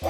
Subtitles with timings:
[0.00, 0.06] 办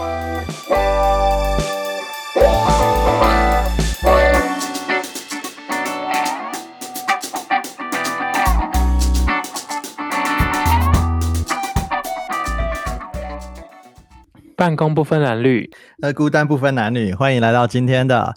[14.76, 15.70] 公不分蓝绿，
[16.02, 18.34] 呃孤单不分男女，欢迎来到今天的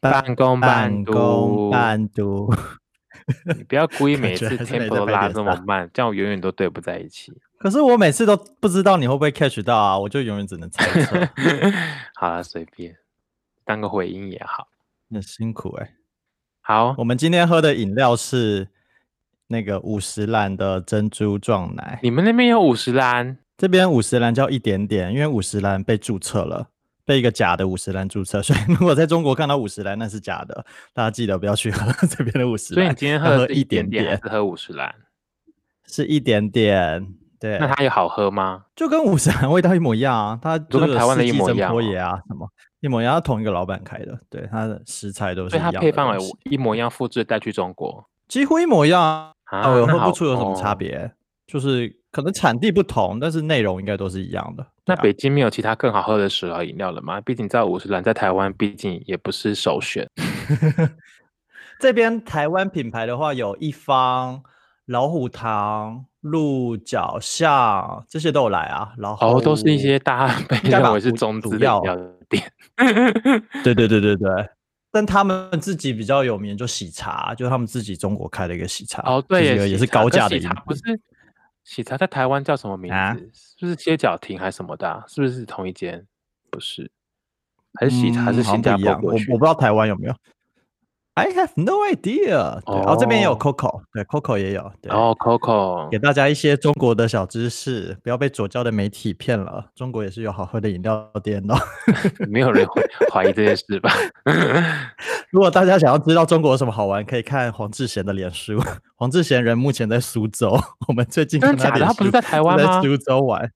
[0.00, 1.70] 办公半公读。
[1.70, 2.54] 半读。
[3.54, 7.34] 你不要故意 每次感觉还是没 tempo 都拉这么慢，这样我永远都对不在一起。
[7.66, 11.28] 可是我每次都不知道你会不会 catch 到啊，我就永远只能猜测，
[12.14, 12.94] 好了，随便
[13.64, 14.68] 当个回音也好。
[15.08, 15.94] 那辛苦哎、
[16.60, 18.68] 好，我们今天喝的饮料是
[19.48, 26.68] 那个五十兰的珍珠撞奶，你们那边有五十兰，这边五十兰叫一点点，因为五十兰被注册了。
[27.04, 32.82] 被一个假的五十兰注册，所以如果在中国看到五十兰，那是假的，大家记得不要去喝这边的五十兰。
[32.82, 34.92] 所以你今天喝一一点点点，还是喝五十兰？
[35.86, 37.06] 是一点点，
[37.38, 37.58] 对。
[37.58, 38.64] 那它有好喝吗？
[38.74, 42.48] 就跟五十兰味道一模一样啊，它就跟台湾的一模一样哦波野啊什么
[42.80, 49.70] 一模一样，它同一个老板开的，对，它的食材都是一样的配方也一模一样，复制带去中国几乎一模一样啊，啊？
[49.70, 50.76] 我喝不出有什么差哦。
[50.76, 51.10] 别，
[51.46, 54.66] 就是可能产地不同，但是内容应该都是一样的。
[54.84, 57.20] 那北京没有其他更好喝的手摇饮料了吗？
[57.20, 60.08] 毕竟你知道五十兰在台湾，毕竟也不是首选。
[61.80, 64.42] 这边台湾品牌的话，有一方、
[64.86, 71.96] 老虎堂、鹿角巷这些都有来啊，然后哦，都是一些大家被认为是主中资的主要饮料
[72.28, 72.52] 店。
[73.64, 74.48] 对对对对对，
[74.92, 80.82] 但他们自己比较有名，就喜茶，就他们自己中国开的一个喜茶，哦，对也是高价的喜茶不是
[81.64, 83.30] 喜茶在台湾叫什么名啊字？
[83.34, 86.06] 是不是街角亭还是什么的啊、是不是同一间？
[86.48, 86.88] 不是，
[87.74, 88.22] 还是喜茶？
[88.22, 89.12] 还是新加不一样，我坡？
[89.30, 90.14] 我不知道台湾有没有。
[91.16, 92.76] I have no idea 对。
[92.76, 94.70] 然后这边也有哦 Coco，对，Coco 也有。
[94.82, 99.64] 对，哦，Coco，给大家一些中国的小知识，不要被左教的媒体骗了。
[99.74, 101.58] 中国也是有好喝的饮料店的哦。
[102.28, 103.90] 没有人会怀疑这件事吧？
[105.32, 108.62] 如果大家想要知道中国有什么好玩，可以看黄志贤的脸书。
[108.94, 110.54] 黄志贤人目前在苏州，
[110.86, 111.70] 我们最近真的假的？
[111.70, 112.82] 看脸书他不是在台湾吗？
[112.82, 113.50] 在苏州玩。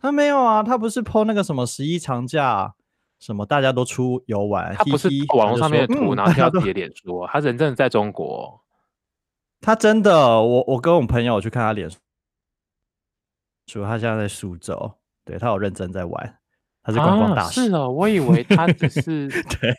[0.00, 2.72] 他没有啊，他不是 PO 那个什么十一长假，
[3.18, 8.60] 什么大家都出游玩，他不是网络上面的图，然后大家都跳自己的脸书哦，他人真的在中国哦。
[9.60, 11.98] 他真的，我我跟我朋友去看他脸书，
[13.84, 14.92] 他现在在苏州，
[15.24, 16.38] 对他有认真在玩，
[16.82, 17.64] 他是观光大啊，使。
[17.64, 19.74] 是哦，我以为他只 是对，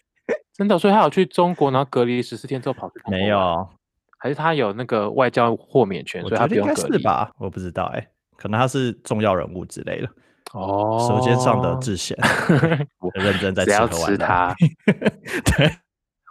[0.54, 3.70] 真的，所以他有去中国，然后隔离十四天之后跑去中没，有，
[4.18, 7.02] 还是他有那个外交豁免权，所以他不用隔离？
[7.02, 8.06] 吧，我不知道哎、
[8.36, 10.10] 可能他是重要人物之类的，
[10.54, 12.18] 哦，舌尖上的智贤，
[13.00, 14.08] 我认真在吃喝玩乐。
[14.08, 14.56] 吃它
[15.58, 15.72] 对，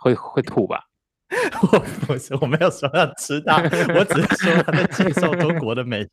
[0.00, 0.82] 会会吐吧？
[1.72, 3.56] 我不是，我没有说要吃它，
[3.94, 6.10] 我只是说他在介绍中国的美食，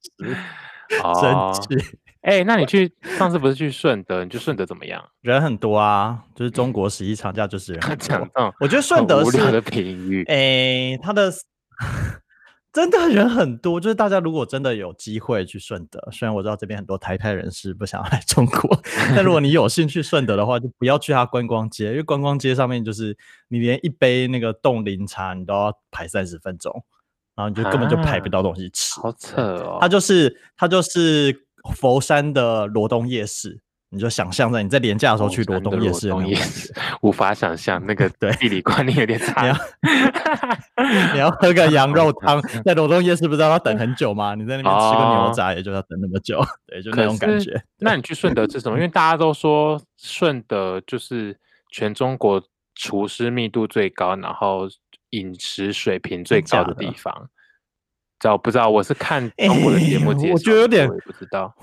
[1.03, 4.23] 哦，真是哎、那你去上次不是去顺德？
[4.23, 5.03] 你去顺德怎么样？
[5.22, 8.07] 人很多啊，就是中国十一长假就是人很多。
[8.07, 11.31] 讲这种我觉得顺德是很无聊的评语，诶，他的
[12.75, 18.77] 真的人很多，就是大家如果真的有机会去顺德，虽然我知道这边很多台派人士不想要来中国，
[19.15, 26.83] 但如果你有兴趣顺德的话，就不要去它观光街，因为观光街上面就是你连一杯那个冻柠茶你都要排三十分钟，
[27.33, 28.99] 然后你就根本就排不啊到东西吃。
[28.99, 29.77] 好扯哦。
[29.79, 31.33] 它就是它就是
[31.77, 33.61] 佛山的罗东夜市，
[33.95, 36.11] 你就想象在你在廉价的时候去罗东夜市。
[37.01, 39.56] 无法想象那个 对地理观念有点你差要。
[41.13, 44.35] 你要喝个羊肉汤，在罗东夜市不是要等很久吗？
[44.35, 47.63] 你在那边吃个牛哦杂也就要等那么久，对，就那种感觉。
[47.79, 48.78] 那你去顺德吃什么？
[48.78, 51.38] 因为大家都说顺德就是
[51.72, 52.44] 全中国
[52.75, 54.67] 厨师密度最高，然后
[55.11, 57.29] 饮食水平最高的地方。
[58.25, 58.67] 知道不知道？
[58.69, 61.53] 我是看中国的节目我觉得有点不知道。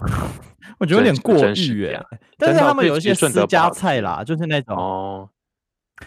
[0.78, 2.00] 我觉得有点过誉哎，
[2.38, 5.28] 但是他们有一些私家菜啦，就是那种哦，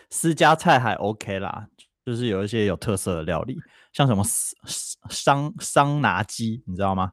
[0.10, 1.68] 私家菜还 OK 啦，
[2.06, 3.58] 就是有一些有特色的料理，
[3.92, 7.12] 像什么桑桑桑拿鸡，你知道吗？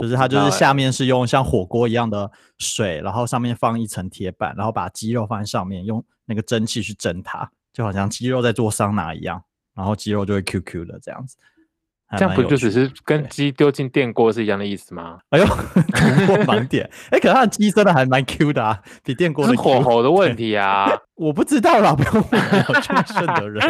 [0.00, 9.42] 就是它就是下面是用像火锅一样的水，然后上面放一层铁板，然后把鸡肉放在上面，用那个蒸汽去蒸它，就好像鸡肉在做桑拿一样，
[9.74, 11.36] 然后鸡肉就会 QQ 的这样子。
[12.10, 15.18] 还这样不就只是跟对鸡丢进电锅是一样的意思吗？
[15.30, 15.46] 哎呦，
[15.94, 16.90] 突破盲点！
[17.10, 20.90] 哎、可是它的鸡真的还蛮 Q 的啊，比电锅是火候的问题啊！
[21.14, 22.40] 我不知道啦，不用问
[23.06, 23.62] 顺德人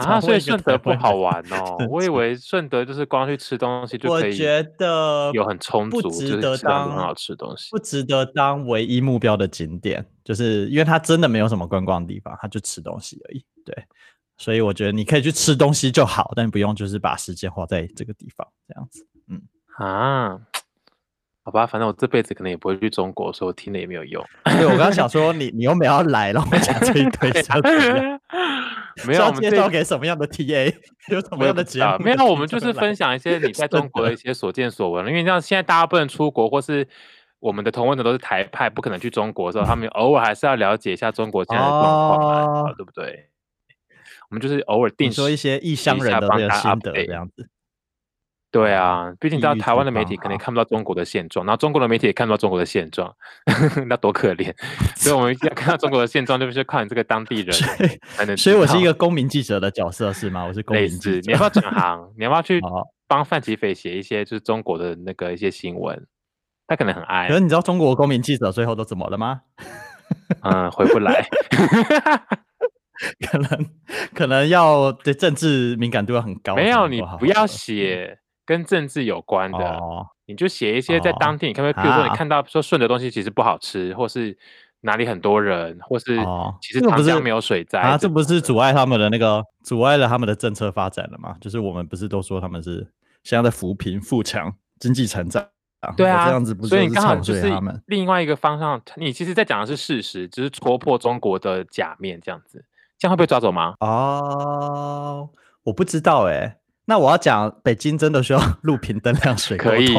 [0.00, 1.76] 啊，所以顺德不好玩哦。
[1.88, 7.78] 我以气为顺德就是光去吃东西就可以我觉得有很充足，不值得当很好吃的东西不。
[7.78, 13.44] 值得当唯一目标的景点，就是因为它真的没有什么观光的地方，它就吃东西而已。
[13.64, 13.74] 对，
[14.36, 19.06] 所以我觉得你可以去吃东西就好，但不用就是把时间花在这个地方这样子。
[19.28, 19.40] 嗯
[19.78, 20.38] 啊，
[21.44, 24.24] 好吧，反正我这辈子可能也不会去中国，所以我听了也没有用。
[24.44, 28.20] 对我刚刚想说， 你你又没有要来，然后讲这一堆是要怎么样？
[29.06, 30.72] 没有，介我们这绍给什么样的 TA？
[31.10, 35.06] 有什么样的节没有，我们就是分享一些你在中国的一些所见所闻。
[35.08, 36.86] 因为像现在大家不能出国，或是
[37.40, 43.28] 我们的同温的都是台派，不可能去中国的时候，他们偶尔还是要了解一下中国现在的状况啊，哦对不对？
[44.34, 47.48] 我们就是偶尔定你说一些异乡人的心得这样子。
[48.50, 53.14] 对啊，毕竟你知道台湾的媒体可能看不到中国的现状，然后中国的媒体也看不到中国的现状，
[53.88, 54.52] 那多可怜。
[54.96, 58.36] 所以我们要看到中国的现状，就是靠你这个当地 人所以才能。
[58.36, 60.44] 所以我是一个公民记者的角色是吗？
[60.44, 61.26] 我是公类民记似，者。
[61.26, 62.12] 你要不要转行？
[62.18, 66.06] 你要不要 去哦帮范吉斐写一些就是中国的那个一些新闻？
[66.66, 69.40] 他可能很爱可，是你知道中国公民记者最后都怎么了吗？
[70.42, 71.26] 嗯，回不来。
[73.30, 73.66] 可能
[74.14, 84.34] 可能要对政治敏感度要很高才没有，你不要写跟政治有关的，哦你就写一些在哦当地，你看不比如说你啊看到说顺的东西其实不好吃，或是
[84.80, 91.36] 哪里很多人，或是哦其实长江没有水灾啊，这不是阻碍他们的那个阻碍了他们的政策发展了吗？
[91.40, 92.86] 就是我们不是都说他们是
[93.22, 95.46] 现在在扶贫富强经济成长，
[95.96, 97.82] 对啊，这样子不所以你刚好就是他们？
[97.86, 102.64] 另外一个方向，你其实在讲的是事实，只是戳破中国的假面这样子，
[103.04, 103.74] 这样会被抓走吗？
[103.80, 105.28] 哦，
[105.62, 106.56] 我不知道哎、
[106.86, 109.94] 那我要讲北京真的需要路平灯亮水沟可以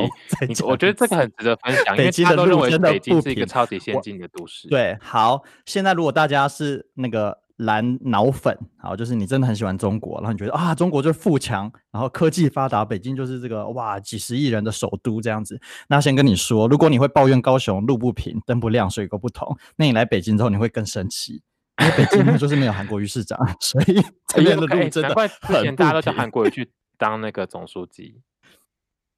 [0.63, 15.61] 我觉得这个很值得分享，北京的路真的不平是一个超级先我进的都市。，对，好，现在如果大家是那个蓝脑粉，好，就是你真的很喜欢中国，然后你觉得啊，中国就是富强，然后科技发达，北京就是这个哇几十亿人的首都这样子。
[15.87, 21.43] 那先跟你说，如果你会抱怨高雄路不平、灯不亮、水沟不通，那你来北京之后你会更生气，
[21.81, 28.21] 因为北京呢就是没有韩国瑜市长，所以 这边的哎路真的难怪之很不前大家都叫韩国瑜去当那个总书记。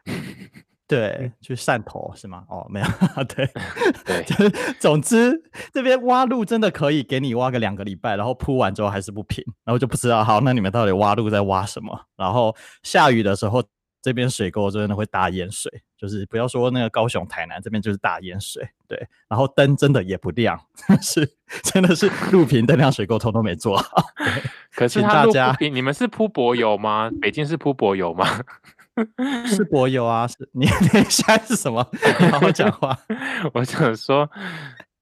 [0.88, 2.46] 对，去汕头是吗？
[2.48, 2.88] 哦，没有，
[3.28, 3.46] 对，
[4.06, 4.50] 对就是
[4.80, 5.38] 总之
[5.74, 12.06] 这边挖路真的可以给你挖个两个礼拜，然后铺完之后还是不平，然后就不知道好，那你们到底挖路在挖什么？
[12.16, 13.62] 然后下雨的时候，
[14.08, 20.58] 这边水沟真的会大淹水，就是不要说那个高雄、台南这边就是大淹水，对，然后灯真的也不亮，
[21.02, 21.30] 是
[21.62, 24.02] 真的是路平灯亮水沟通都没做好，
[24.74, 27.12] 可是大家，你们是铺柏油吗？
[27.22, 28.26] 北京是铺柏油吗？
[29.46, 31.86] 是柏油啊，是你 你现在是什么？
[31.92, 32.98] 你好好讲话。
[33.54, 34.30] 我想说，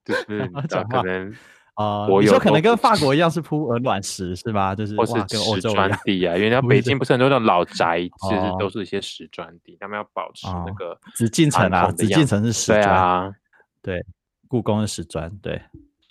[0.04, 0.50] 就是
[0.90, 1.31] 可能
[1.75, 4.74] 啊、你说可能跟法国一样是铺鹅卵石是吧？
[4.74, 5.92] 就是或是，石砖。
[6.04, 13.33] 地啊，因为 像不是北京不是很多那种老宅，其实哦都是一些石砖地，他们要保持那哦个紫禁城啊，紫禁城是石对砖，啊。
[13.81, 14.06] 对，
[14.48, 15.62] 故宫是石砖，对。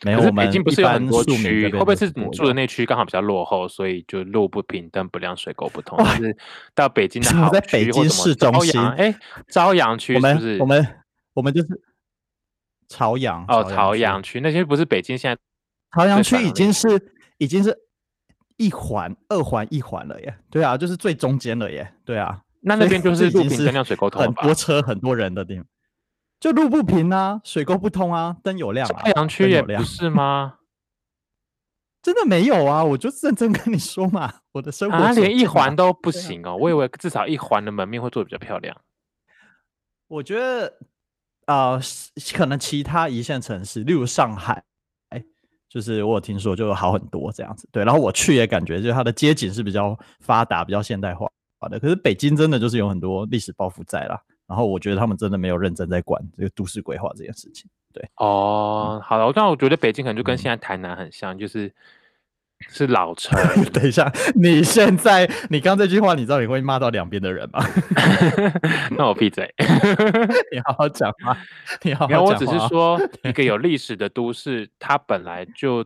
[0.04, 1.32] 没有，可是我们北京不是有很多区，
[1.64, 5.98] 会边不会是你住的那区刚好比较落后，所以就路不平、灯不亮、水沟不通？
[6.16, 6.36] 是
[6.74, 9.14] 到北京 的好在北京市中心哎，
[9.48, 10.58] 朝阳区是不是？
[10.58, 10.86] 我们
[11.32, 11.68] 我们就是
[12.88, 15.40] 朝阳哦，朝阳区那些不是北京现在
[15.94, 16.88] 朝阳区已经是
[17.38, 17.76] 已经是
[18.56, 20.36] 一环、二环、一环了耶。
[20.50, 21.94] 对啊，就是最中间了耶。
[22.04, 23.72] 对啊，那那边就是路平？
[24.12, 25.64] 很多车、很多人的地方，
[26.40, 30.58] 就路不平啊，水沟不通啊，灯有亮啊，朝阳区也不是吗？
[32.02, 32.84] 真的没有啊！
[32.84, 38.76] 我就认真跟你说嘛，我的生活啊，连一环都不行哦，我以为至少一环的门面会做的比较漂亮。
[40.08, 40.70] 我觉得
[41.46, 41.80] 呃，
[42.34, 44.64] 可能其他一线城市，例如上海，哎，
[45.74, 47.68] 就是我有听说就好很多这样子。
[47.72, 51.28] 对，然后我去也感觉就是它的街景是比较发达、比较现代化
[51.68, 51.80] 的。
[51.80, 54.16] 可是北京真的就是有很多历史包袱在啦。
[54.46, 57.68] 然后我觉得他们真的没有认真在管这个都市规划这件事情。
[57.92, 61.72] 对，哦，好了，那我觉得北京可能就跟嗯现在台南很像，就是
[62.68, 63.38] 是老城。
[63.72, 67.64] 等一下，你现在你刚这句话，你知道你会骂到两边的人吗？
[68.96, 69.52] 那我闭嘴。
[70.52, 71.36] 你好好讲话，
[71.82, 72.52] 你好没有，我好讲话。
[72.54, 75.84] 只是说一个有历史的都市，它本来就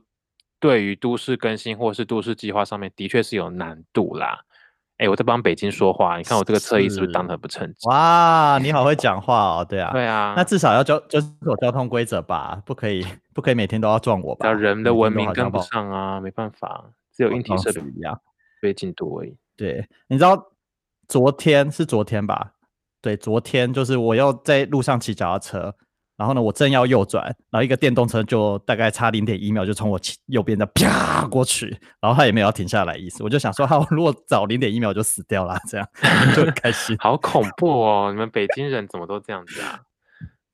[0.61, 4.41] 对于都市更新或是都市计划上面的确是有难度啦。
[4.99, 7.89] 哎，我在帮北京说话，你看我这个侧翼是不是当是的很不称职？
[7.89, 14.47] 哇，你好会讲话哦，对啊，对啊，那至少要交遵守交通规则吧，不可以不可以每天都要撞我吧？
[14.47, 16.85] 要人的文明跟不上啊，没办法，
[17.17, 18.21] 只有硬体设备一样。
[18.61, 19.37] 被进度而已。
[19.57, 20.51] 对，你知道
[21.07, 22.55] 昨天是昨天吧？
[23.01, 25.77] 对，昨天就是我又在路上骑脚踏车，
[26.19, 31.69] 然后呢，我正要右转，然后一个电动车就大概差零点一秒就从我右边的啪过去，
[32.01, 35.89] 然后他也没有要停下来意思，我就想说，好，如果早零点一秒就死掉了，这样
[36.35, 36.97] 就很开心。
[37.01, 38.11] 好恐怖哦！
[38.11, 39.81] 你们北京人怎么都这样子啊？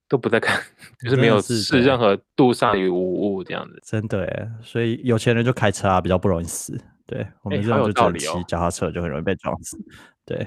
[0.07, 0.63] 都不在看，
[1.03, 3.81] 就是没有视任何度上与无物这样子。
[3.83, 6.79] 真的哎，所以有钱人就开车啊，比较不容易死。
[7.07, 9.79] 对我们这种就只能骑脚踏车，就很容易被撞死。
[10.27, 10.39] 对，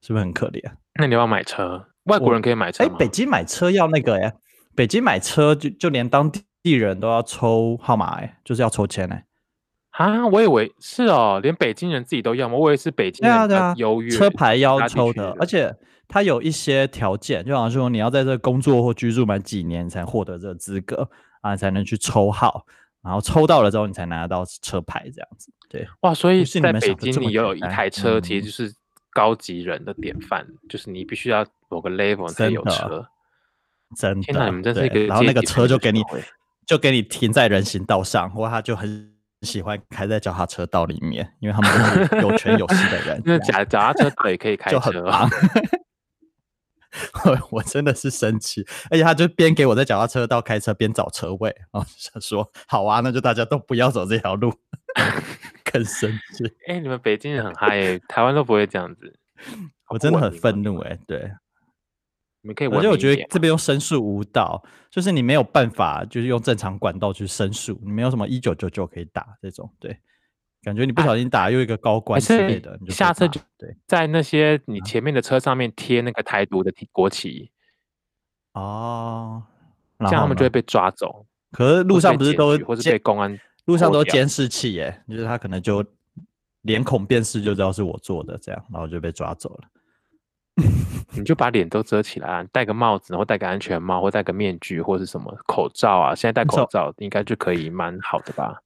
[0.00, 0.60] 是不是很可怜？
[0.98, 1.86] 那你要买车？
[2.04, 2.96] 外国人可以买车哎，吗？
[2.98, 4.32] 北京买车要那个哎，
[4.74, 6.30] 北京买车就就连当
[6.62, 9.24] 地人都要抽号码哎，就是要抽签哎。
[9.90, 12.56] 啊，我以为是哦，连北京人自己都要吗？
[12.56, 15.74] 我以为是北京人对啊对啊，优越车牌要抽的，而且
[16.08, 21.08] 它有一些条件，就好像说你要在这工作或居住满几年，你才获得这个资格
[21.42, 22.64] 啊，才能去抽号，
[23.02, 25.52] 然后抽到了之后，你才拿得到车牌这样子。
[25.68, 28.74] 对，哇，所以是你在北京你有一台车，其嗯实就是
[29.12, 33.06] 高级人的典范，就是你必须要某个 level 才有真的车。
[33.96, 34.22] 真的。
[34.22, 36.02] 天哪，你们真是一个然后那个车就给你
[36.66, 39.12] 就给你停在人行道上，或他就很
[39.42, 43.22] 喜欢开在脚踏车道里面，因为他们都是有 权有势的人。
[43.24, 45.30] 那脚脚踏车道也可以开就很车哦，棒。
[47.24, 54.52] 我我真的是生气，而且他就边给我在脚踏车道开车边找车位，然后想说好啊，那就大家都不要走这条路，
[55.72, 56.44] 更生气。
[56.68, 59.18] 哎、你们北京人很嗨耶，台湾都不会这样子。
[59.88, 61.32] 我真的很愤怒哎、对，
[62.42, 69.96] 你们可以文而且我觉得这边用申诉无道，就是你没有办法，就是用正常管道去申诉，你没有什么一九九九可以打这种，对，
[70.62, 73.76] 感觉你不小心打又一个高官之类的，下次就对。
[73.86, 74.84] 在那些你啊。
[74.84, 77.50] 前面的车上面贴那个台独的国旗，
[78.54, 79.42] 哦，
[80.00, 81.24] 这样他们就会被抓走。
[81.52, 84.28] 可是路上不是都或是被公安路上都监。
[84.28, 85.84] 视器耶，就是他可能就
[86.62, 89.68] 脸孔辨识就知道是我做的，这样，然后就被抓走了。
[91.16, 96.14] 你就把脸都遮起来啊，戴个帽子，然后戴个安全帽，或戴个面具，或是什么口罩啊。
[96.14, 98.60] 现在戴口罩应该就可以蛮好的吧？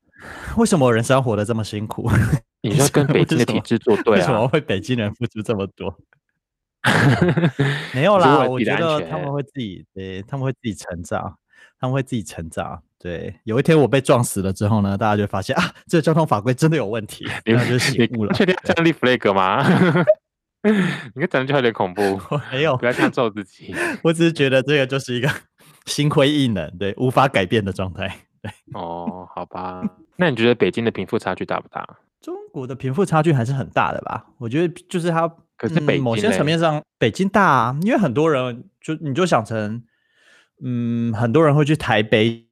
[0.56, 2.10] 为什么人生要活得这么辛苦？
[2.62, 4.48] 你就跟 北京的体制作对啊为什么啊。
[4.48, 5.96] 会北京人付出这么多？
[7.94, 11.36] 没有啦，我觉得他们会自己，对，他们会自己成长，
[11.80, 12.82] 他们会自己成长。
[12.98, 18.32] 对，有一天我被撞死了之后呢，大家就发现啊，这个交通法规真的有问题，你然后就醒悟了。
[18.32, 19.64] 确定要这样立 flag 吗？
[21.14, 23.74] 你跟讲就有点恐怖， 我没有不，要这样咒自己。
[24.02, 25.30] 我只是觉得这个就是一个
[25.86, 28.08] 心灰意冷，对，无法改变的状态。
[28.42, 29.82] 对，哦，好吧。
[30.16, 31.86] 那你觉得北京的贫富差距大不大？
[32.20, 34.26] 中国的贫富差距还是很大的吧？
[34.38, 39.82] 我觉得就是它，可是北嗯、某些层面上，北京大啊，因为很多人就你就想成，
[40.64, 42.44] 嗯，很多人会去台北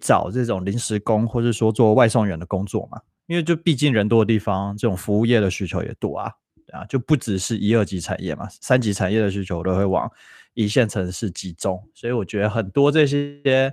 [0.00, 10.10] 找这种临时工，或者说做外送员的工作嘛，因为就毕竟人多的地方，这种服务业的需求也多啊，对啊，就不只是一二级产业嘛，三级产业的需求都会往
[10.54, 13.72] 一线城市集中，所以我觉得很多这些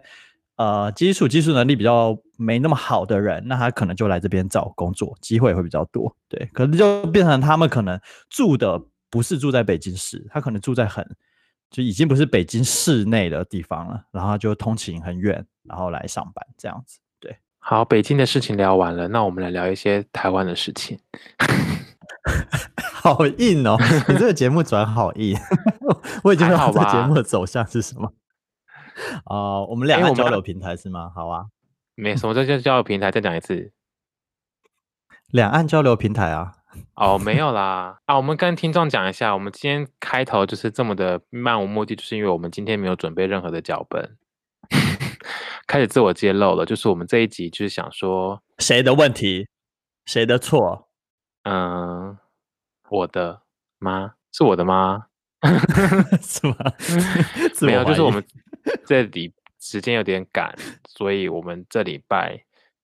[0.58, 8.00] 呃基础技术能力比较没那么好的人，那他可能就来这边找工作，机会会比较多，对，可能就变成他们可能
[8.30, 11.06] 住的不是住在北京市，他可能住在很
[11.70, 17.36] 就已经不是北京市内的地方了，然后就通勤很远，然后来上班这样子，对。
[17.60, 20.98] 好，北京的事情聊完了，那我们来聊一些台湾的事情。
[23.02, 23.78] 好硬哦！
[24.08, 25.38] 你这个节目转好硬，
[26.24, 28.14] 我已经不知道还好吧这个节目的走向是什么。
[29.26, 31.12] 哦、我们两哎我们要岸交流平台是吗？
[31.16, 31.46] 好啊，
[31.96, 33.72] 没什么，这就交流平台再讲一次。
[35.32, 36.54] 两岸交流平台啊，
[36.96, 38.00] 哦，没有啦。
[38.06, 44.18] 啊，我们跟听众讲一下，我们今天开头就是这么的漫无目的，就是因为我们今天没有准备任何的脚本，
[45.68, 46.66] 开始自我揭露了。
[46.66, 49.48] 就是我们这一集就是想说，谁的问题？
[50.06, 50.87] 谁的错？
[51.50, 52.18] 嗯，
[52.90, 53.42] 我的
[53.80, 54.14] 吗？
[54.34, 55.06] 是我的吗？
[56.22, 56.56] 是吗？
[57.56, 58.22] 自没有，就是我们
[58.86, 60.54] 这里时间有点赶，
[60.90, 62.44] 所以我们这礼拜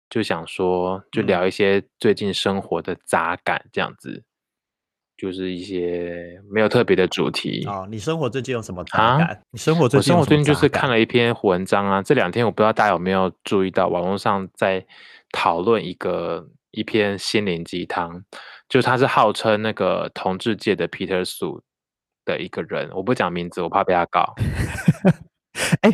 [0.09, 4.23] 就想说，就嗯聊一些最近生活的杂感，这样子，
[5.17, 7.65] 就是一些没有特别的主题。
[7.67, 9.41] 哦，你生活最近有什么啊杂感？
[9.51, 14.85] 你生活最近我生活最近就是看了一篇文章啊，这两天我不知道大家有没有注意到，网络上在
[15.31, 18.23] 讨论一个一篇心灵鸡汤，
[18.69, 21.61] 就是他是号称那个同志界的 Peter Su
[22.25, 24.33] 的一个人，我不讲名字，我怕被他告。
[25.81, 25.89] 哎、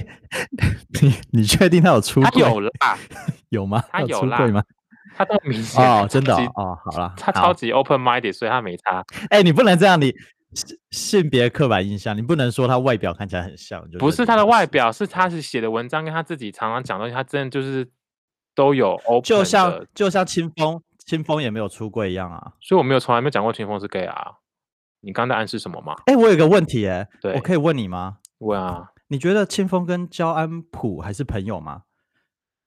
[1.01, 2.31] 你你确定他有出他？
[2.31, 2.71] 有啦，
[3.49, 3.83] 有吗？
[3.91, 4.63] 他有啦吗？
[5.15, 9.05] 他都明显哦，真的哦哦，好了，他超级 open minded，所以他没差。
[9.29, 10.11] 哎、你不能这样，你
[10.53, 17.87] 性性别刻板印象，你不能说他外表看起来很像，就不是他的外表，是他是写的文章跟他自己常常讲的东西，他真的就是
[18.61, 22.53] 都有 open 就像就像清风，清风也没有出柜一样啊。
[22.61, 24.33] 所以我没有从来没有讲过清风是 gay 啊。
[24.99, 25.95] 你刚刚在暗示什么吗？
[26.05, 28.17] 哎、我有个问题、哎，对我可以问你吗？
[28.37, 31.81] 问啊，你觉得清风跟焦安普还是朋友吗？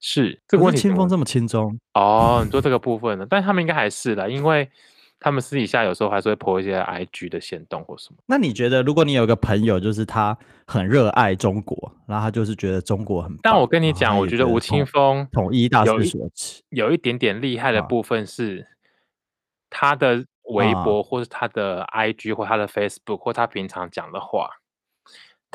[0.01, 3.25] 是这个可问清风这么轻松，哦，你说这个部分呢？
[3.29, 4.69] 但他们应该还是的，因为
[5.19, 8.17] 他们私底下有时候还是会 po 一些 IG 的行动或什么。
[8.27, 18.67] 那你觉得，如果你有个朋友，就是他很热爱中国，然后他就是觉得中国很棒，但我跟你讲，我觉得吴青峰统一大势有一所趋，有一点点厉害的啊部分是，
[19.69, 24.49] 他的微啊博或是他的 IG 或他的 Facebook 或他平常讲的话，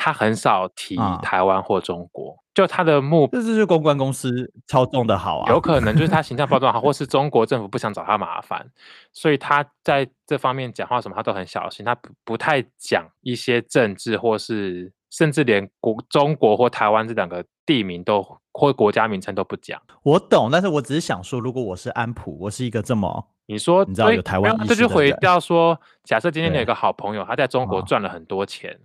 [0.02, 5.52] 他很少提啊台湾或中国，就他的目这就是公关公司操纵的好啊。
[5.52, 8.66] 有可能就是他形象包装 好，或是中国政府不想找他麻烦，
[9.12, 19.78] 所以他在这方面讲话什么他都很小心，他不不太讲一些政治，或是甚至连国中国或台湾这两个地名都或国家名称都不讲。
[20.02, 28.78] 我懂，但是我只是想说，如果我是安普，我是一个这么你说，你知道台湾这就回到说，假设今天你有一个好朋友，他在中国啊赚了很多钱，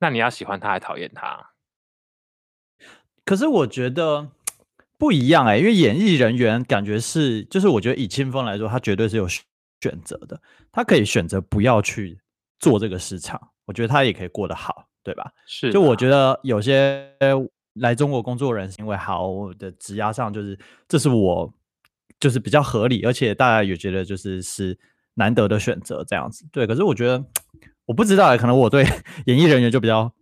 [0.00, 1.50] 那你要喜欢他还讨厌他？
[3.24, 4.30] 可是我觉得
[4.96, 9.44] 不一样哎、因为演艺人员感觉是，就是我觉得以清风来说，他绝对是有选
[9.80, 10.40] 选择的，
[10.72, 12.18] 他可以选择不要去
[12.58, 15.32] 做这个市场，我觉得他也可以过得好，对吧？
[15.46, 17.14] 是，就我觉得有些
[17.74, 21.52] 来中国工作人，因为好我的职涯上就是这是我
[22.18, 24.76] 就是比较合理，而且大家也觉得就是是
[25.14, 26.44] 难得的选择这样子。
[26.50, 27.24] 对，可是我觉得
[27.88, 28.84] 我不知道欸，可能我对
[29.24, 30.12] 演艺人员就比较，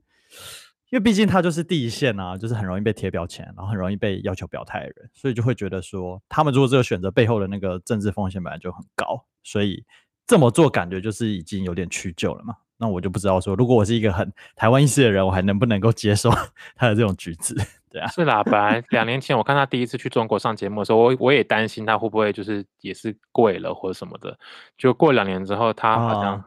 [0.90, 9.84] 因为毕竟他就是第一线啊，就是很容易被贴标签，然后很容易被要求表态的人，所以就会觉得说，他们做这个选择背后的那个政治风险本来就很高，所以
[10.28, 12.54] 这么做感觉就是已经有点屈就了嘛。
[12.78, 16.30] 那我就不知道说，如果我是一个很台湾意识的人，我还能不能够接受
[16.76, 17.52] 他的这种举止？
[17.90, 24.38] 对啊，是啦，本来两年前我看他第一次去中国上节目的时候，我我也担心他会不会就是也是跪了或者什么的。
[24.78, 26.44] 就过两年之后，他好像啊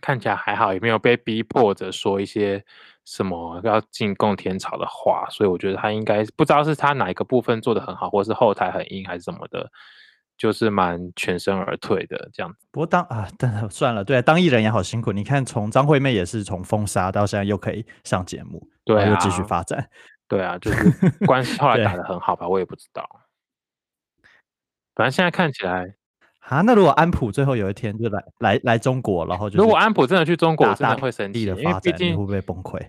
[0.00, 2.64] 看起来还好，也没有被逼迫着说一些
[3.04, 9.70] 什么要进贡天朝的话，所以我觉得他应该不知道是他哪一个部分做的很好，或是后台很硬还是什么的，
[10.36, 12.66] 就是蛮全身而退的这样子。
[12.70, 15.12] 不过当啊，但算了，对啊，当艺人也好辛苦。
[15.12, 19.88] 你看，从张惠妹也是从封杀到现在又可以上节目，对啊又继续啊发展。
[20.28, 23.08] 对啊，就是关系 后来打得很好吧，我也不知道。
[24.94, 25.94] 反正现在看起来，
[26.48, 32.80] 啊，那如果安普最后有一天就来来来中国，然后就如果安普真的去中国，真的会生气，力的因为毕发展，你会不会崩溃？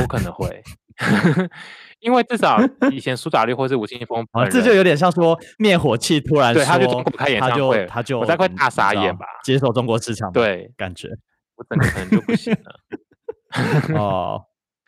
[0.00, 0.62] 我可能会，
[2.00, 2.58] 因为至少
[2.90, 11.08] 以前苏打绿或是吴青峰啊，这就有点像说灭火器突然对他去说中国开演他就唱会他就嗯我大概大傻眼吧接受中国市场的对感觉
[11.56, 13.94] 我整个可能就不行了。
[13.96, 14.44] 哦，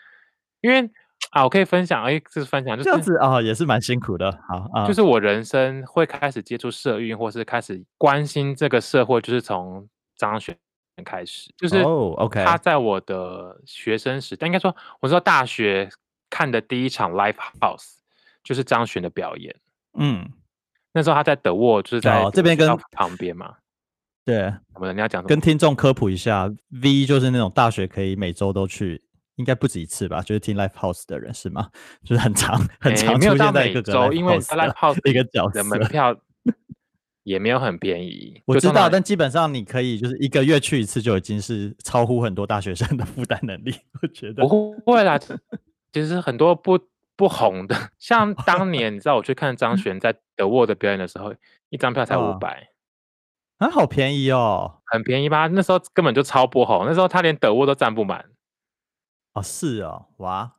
[0.61, 0.91] 因为
[1.31, 4.31] 啊，我可以分享，哎，这是分享，就这样是子啊、也是蛮辛苦的。
[4.49, 10.57] 好啊，就是我人生会开始接触社运，或是开始关心这个社会，就是从张悬
[11.05, 15.89] 开始，就是哦，OK 他在我的学生时代，应该说我说大学
[16.31, 17.97] 看的第一场 live house
[18.43, 19.55] 就是张悬的表演。
[19.99, 20.31] 嗯，
[20.93, 23.55] 那时候他在德沃，就是在哦这边跟旁边嘛。
[24.25, 24.93] 对，什么的？
[24.93, 25.23] 你要讲？
[25.23, 29.01] 跟听众科普一下，V 就是那种大学可以每周都去，
[29.37, 30.21] 应该不止一次吧？
[30.21, 31.71] 就是听 Live House 的人是吗？
[32.05, 35.79] 就是很长很诶常没有到出现在各个，Live 因为 House 一个角的门。
[35.89, 36.17] 票
[37.23, 38.41] 也没有很便宜。
[38.47, 43.75] 我知道，但基本上你可以就是一个月去一次，就已经是超乎很多大学生的负担能力。
[44.01, 45.19] 我觉得不会啦，
[45.93, 46.79] 其实很多不
[47.17, 51.35] 不红的，像 当年你知道我去看张悬在德沃的表演的时候，
[51.71, 52.69] 一张票才啊五百，
[53.59, 54.79] 啊，好便宜哦。
[54.85, 55.49] 很便宜吧？
[55.49, 58.25] 那时候根本就超不红，那时候他连德沃都站不满，
[59.37, 60.55] 哦，是哦，哇，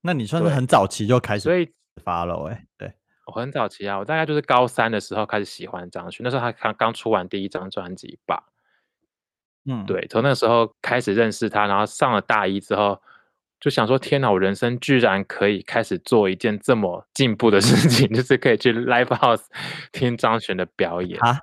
[0.00, 1.70] 那你算是对很早期就开始所以
[2.02, 2.92] 发了哎，对，
[3.26, 8.44] 我很早期啊，我大概就是高三的时候开始喜欢张悬，那时候他刚刚出完第一张专辑吧。
[9.66, 13.02] 嗯，，对，从那时候开始认识他，然后上了大一之后，
[13.58, 19.44] 就想说：天哪，我人生居然可以开始做一件这么进步的事情， 就是可以去 live house
[19.92, 21.18] 听张悬的表演。
[21.20, 21.40] 啊，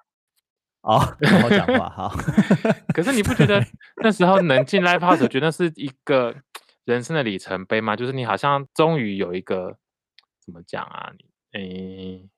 [0.83, 2.15] 哦，好好讲话，好，
[2.95, 3.61] 可是你不觉得
[4.01, 6.33] 那时候能进 live house，我觉得是一个
[6.85, 7.95] 人生的里程碑吗？
[7.95, 9.77] 就是你好像终于有一个
[10.43, 11.11] 怎么讲啊？
[11.17, 12.29] 你诶，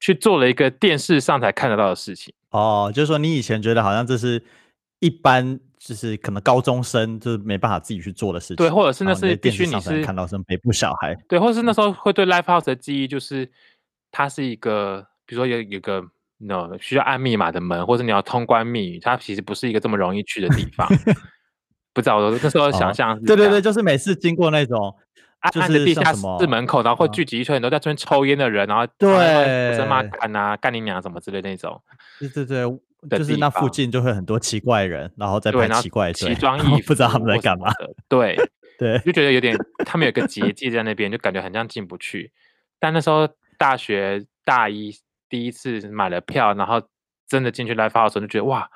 [0.00, 2.34] 去做了一个电视上才看得到的事情。
[2.50, 4.42] 哦，就是说你以前觉得好像这是
[4.98, 13.50] 一般，就是可能高中生就是没办法自己去做的事情，对或者是那是必须你是看到是北部小孩，对，或是那时候会对 live house 的记忆，就是
[14.10, 16.02] 它是一个，比如说有有一个
[16.38, 20.88] no 需要按密码的门，或者你要通关密语，它其实不是一个这么容易去的地方。
[21.92, 24.94] 不知道，我那时候想哦象是对对对，就是每次经过那种
[25.40, 31.80] 暗就是暗的地下室门口，然后会嗯聚集一群很多在这边抽烟的人，然后对声骂对干啊、干你娘什么之类的那种。
[32.18, 37.72] 对对对，就是那附近就会很多奇怪人，然后在对，拍奇怪奇装异服，不知道他们在干嘛。。
[38.08, 38.36] 对，
[38.78, 42.30] 对，就觉得有点， 他们有个结界在那边，就感觉很像进不去。
[42.78, 43.28] 但那时候
[43.58, 44.94] 大学大一
[45.28, 46.80] 第一次买了票，然后
[47.28, 48.70] 真的进去 live house 的时候，就觉得哇，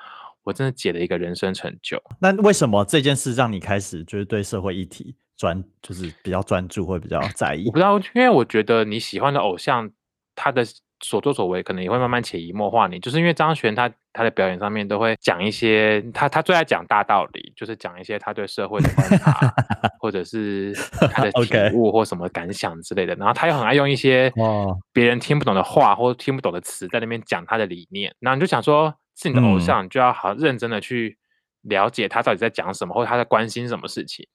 [0.47, 2.01] 我真的解了一个人生成就。
[2.21, 7.77] 那为什么这件事让你开始就是对社会议题专，就是比较专注，会比较在意我不？
[7.77, 9.91] 知道，因为我觉得你喜欢的偶像，
[10.35, 10.63] 他的
[11.03, 19.53] 所作所为可能也会慢慢潜移默化你，就是因为张悬他他的表演上面都会讲一些他他最爱讲大道理，就是讲一些他对社会的观察，
[19.99, 20.73] 或者是
[21.11, 23.13] 他的 体悟或什么感想之类的。
[23.15, 31.17] 然后他又很爱用一些哦别人听不懂的话或听不懂的词在那边讲他的理念，然后你就想说是你的偶嗯像，你就要好认真的去
[31.63, 34.25] 了解他到底在讲什么，或者他在关心什么事情。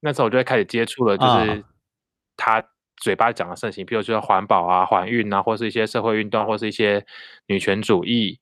[0.00, 1.64] 那时候我就会开始接触了，就啊是
[2.36, 2.64] 他
[2.96, 7.04] 嘴巴讲的事情，比如说环保啊、环孕啊，或是一些社会运动，或是一些
[7.46, 8.40] 女权主义，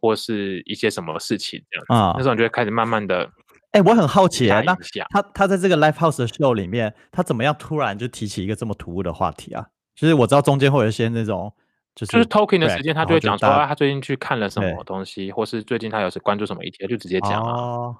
[0.00, 1.94] 或是一些什么事情这样子。
[1.94, 3.30] 啊那时候你就会开始慢慢的
[3.72, 4.76] 哎、我很好奇、大欸，那。
[5.10, 9.66] 他他在这个 live house 的 show 里面，他怎么样突然就提起一个这么突兀的话题啊？
[9.94, 11.54] 就是我知道中间会有一些那种，
[11.96, 17.52] 就是就是 talking 的时间，他就会讲说，啊，他最近去看了什么东西，或是最近他有是关注什么议题，就直接讲啊。
[17.52, 17.96] 哦，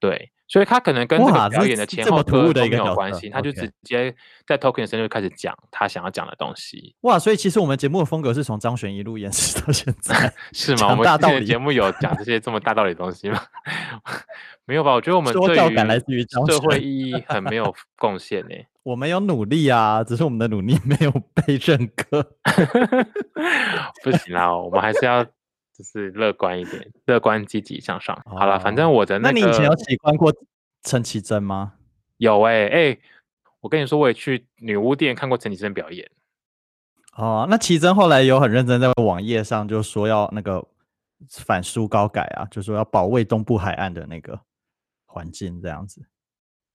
[0.00, 4.12] 对，所以他可能跟这个表演的前后歌都兀的一个有关系，他就直接
[4.46, 10.34] 在 talking 的时间就开始讲他想要讲的东西，哇，所以其实我们节目的风格是从张悬一路延续到现在。
[10.52, 10.88] 是吗？
[10.90, 13.40] 我们之前的大道理节目有讲这些这么大道理的东西吗？
[14.66, 14.92] 没有吧？
[14.92, 15.56] 我觉得我们说对
[16.08, 18.56] 于张社会意义很没有 贡献呢。
[18.86, 22.22] 我们有努力啊，只是我们的努力没有 被认可。
[24.04, 28.16] 不行啦，我们还是要就是乐观一点，乐观积极向上。
[28.24, 30.32] 好了，反正哦我的个那你以前有喜欢过
[30.84, 31.72] 陈绮贞吗？
[32.18, 32.98] 有哎、欸、哎、
[33.58, 36.08] 我跟你说，我也去女巫店看过陈绮贞表演。
[37.16, 40.64] 哦，那绮贞后来有很认真在网页上就说要那个
[41.28, 44.38] 反苏高改啊，就说要保卫东部海岸的那个
[45.06, 46.06] 环境这样子。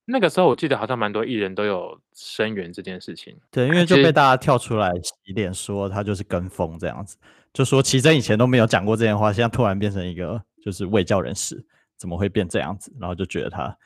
[0.05, 3.37] 那个时候我记得好像蛮多艺人都有声援这件事情。
[3.51, 7.17] 对，因为就被大家跳出来洗脸说他就是跟风这样子，
[7.53, 11.63] 就说绮贞以前都没有讲过这件话，现在突然变成一个就是卫教人士，
[11.97, 12.91] 怎么会变这样子？
[12.99, 13.77] 然后就觉得他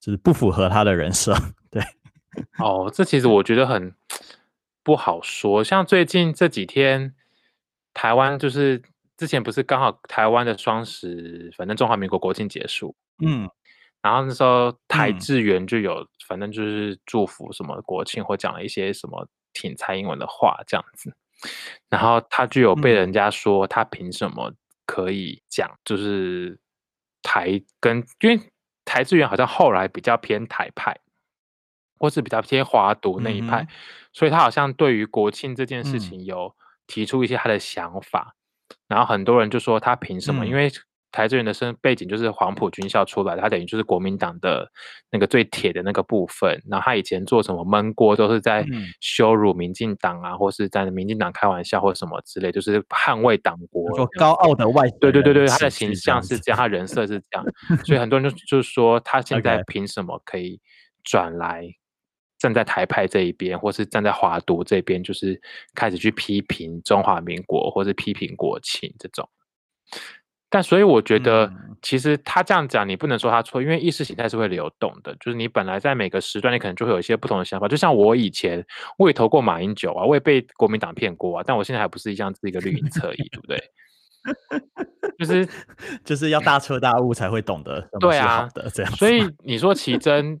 [0.00, 1.34] 就是不符合他的人设。
[1.70, 1.82] 对，
[2.58, 3.94] 哦，这其实我觉得很
[4.82, 5.62] 不好说。
[5.62, 7.14] 像最近这几天，
[7.92, 8.82] 台湾就是
[9.16, 13.50] 之前不是刚好台湾的双十，反正中华民国国庆结束，嗯，
[14.02, 15.18] 然后那时候台嗯。
[15.18, 21.12] 志源就有，反正就是祝福什么国庆或讲了一些什么挺蔡英文的话这样子，
[21.88, 22.94] 然后他就有被嗯。
[22.94, 24.52] 人家说他凭什么
[24.86, 26.58] 可以讲，就是
[27.22, 28.40] 台跟因为
[28.84, 30.96] 台志源好像后来比较偏台派，
[31.98, 33.68] 或是比较偏华独那一派，嗯
[34.12, 36.00] 所以他好像对于国庆这件事嗯。
[36.00, 36.54] 情有
[36.86, 38.34] 提出一些他的想法，
[38.88, 40.46] 然后很多人就说他凭什么？
[40.46, 40.54] 因嗯。
[40.54, 40.70] 为
[41.10, 44.70] 台志源的身背景就是黄埔军校出来的，他等于就是国民党的
[45.10, 46.62] 那个最铁的那个部分。
[46.68, 57.44] 然后他以前做什么闷锅，都是在嗯羞辱民进党啊，或是在民进党开玩笑或什么之类，就是捍卫党国高傲的外对对对对，他他的形象是这样，他人设是这样，
[57.84, 60.60] 所以很多人就就是说，他现在凭什么可以
[61.02, 61.66] 转来
[62.38, 65.40] 站在台派这一边，或是站在华独这边，就是
[65.74, 69.28] 开始去批评中华民国，或是批评国情这种。
[70.50, 75.14] 但所以我觉得嗯，其实他这样讲，你不能说他错，因为意识形态是会流动的。
[75.20, 77.68] 就是你本来在每个时段，你可能就会有一些不同的想法。
[77.68, 78.64] 就像我以前，
[78.96, 83.58] 我也投过马英九啊，我也被国民党骗过啊，但我现在还不是一样是一个绿营侧翼，对不对？
[85.18, 85.48] 就 是
[86.04, 88.92] 就是要大彻大悟才会懂得对啊的这样。
[88.92, 90.38] 所以你说奇珍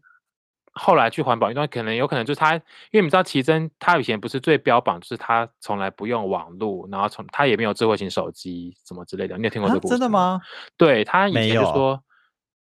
[0.78, 2.60] 后来去环保运动，可能有可能就是他，因
[2.94, 9.36] 为你知道奇珍他以前不是最标榜，就是他从来不用网络，然后从他也没有智慧型手机什么之类的。
[9.36, 10.08] 你有听过这啊个故事真的？
[10.08, 10.40] 吗？
[10.76, 12.02] 对他以前就说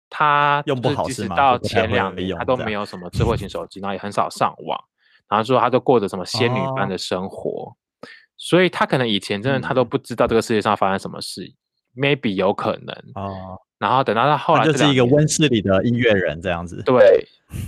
[0.09, 4.79] 他用不好是吗即使到前两年他都没有什么智慧型手机，然后也很少上网，
[5.27, 7.75] 然后说他都过着什么仙女般哦的生活，
[8.37, 11.51] 所以他可能以前真的他都嗯不知道这个世界上发生什么事
[11.95, 12.95] ，maybe 有可能。
[13.15, 16.81] 哦，然后等到他后来就是一个温室里的音乐人这样子。
[16.83, 17.27] 对，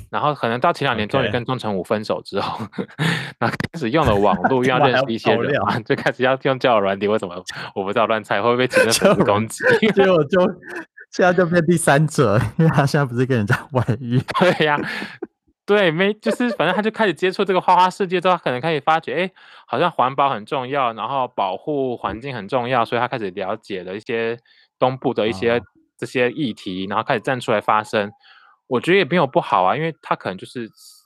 [0.09, 2.59] 然后可能到前两年终于跟钟成武分手之后，
[3.39, 7.35] 然后开始用了网络， 又要认识一些人嘛，就开始要用交友软体，为什么
[7.73, 9.87] 我不知道乱猜，会不会被其他 粉交友软丝攻击？
[9.93, 10.41] 结果就
[11.11, 14.21] 现在就变第三者，因为他现在不是跟人家外遇。
[14.39, 14.79] 对呀、
[15.65, 19.31] 对，没就是反正他就开始接触这个花花世界之后，他可能开始发觉，哎，
[19.65, 24.37] 好像环保很重要，然后保护环境很重要，所以他开始了解了一些
[24.77, 25.61] 东部的一些、哦
[25.97, 28.11] 这些议题，然后开始站出来发声。
[28.67, 30.61] 我觉得也没有不好啊，因为他可能就是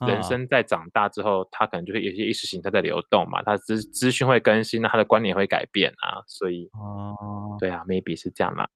[0.06, 8.68] 人嗯生在长大之后，他可能就会有些意识形态在流动嘛，他资资讯会更新，那他的观念会改变啊，所以哦对啊，maybe 是这样啦，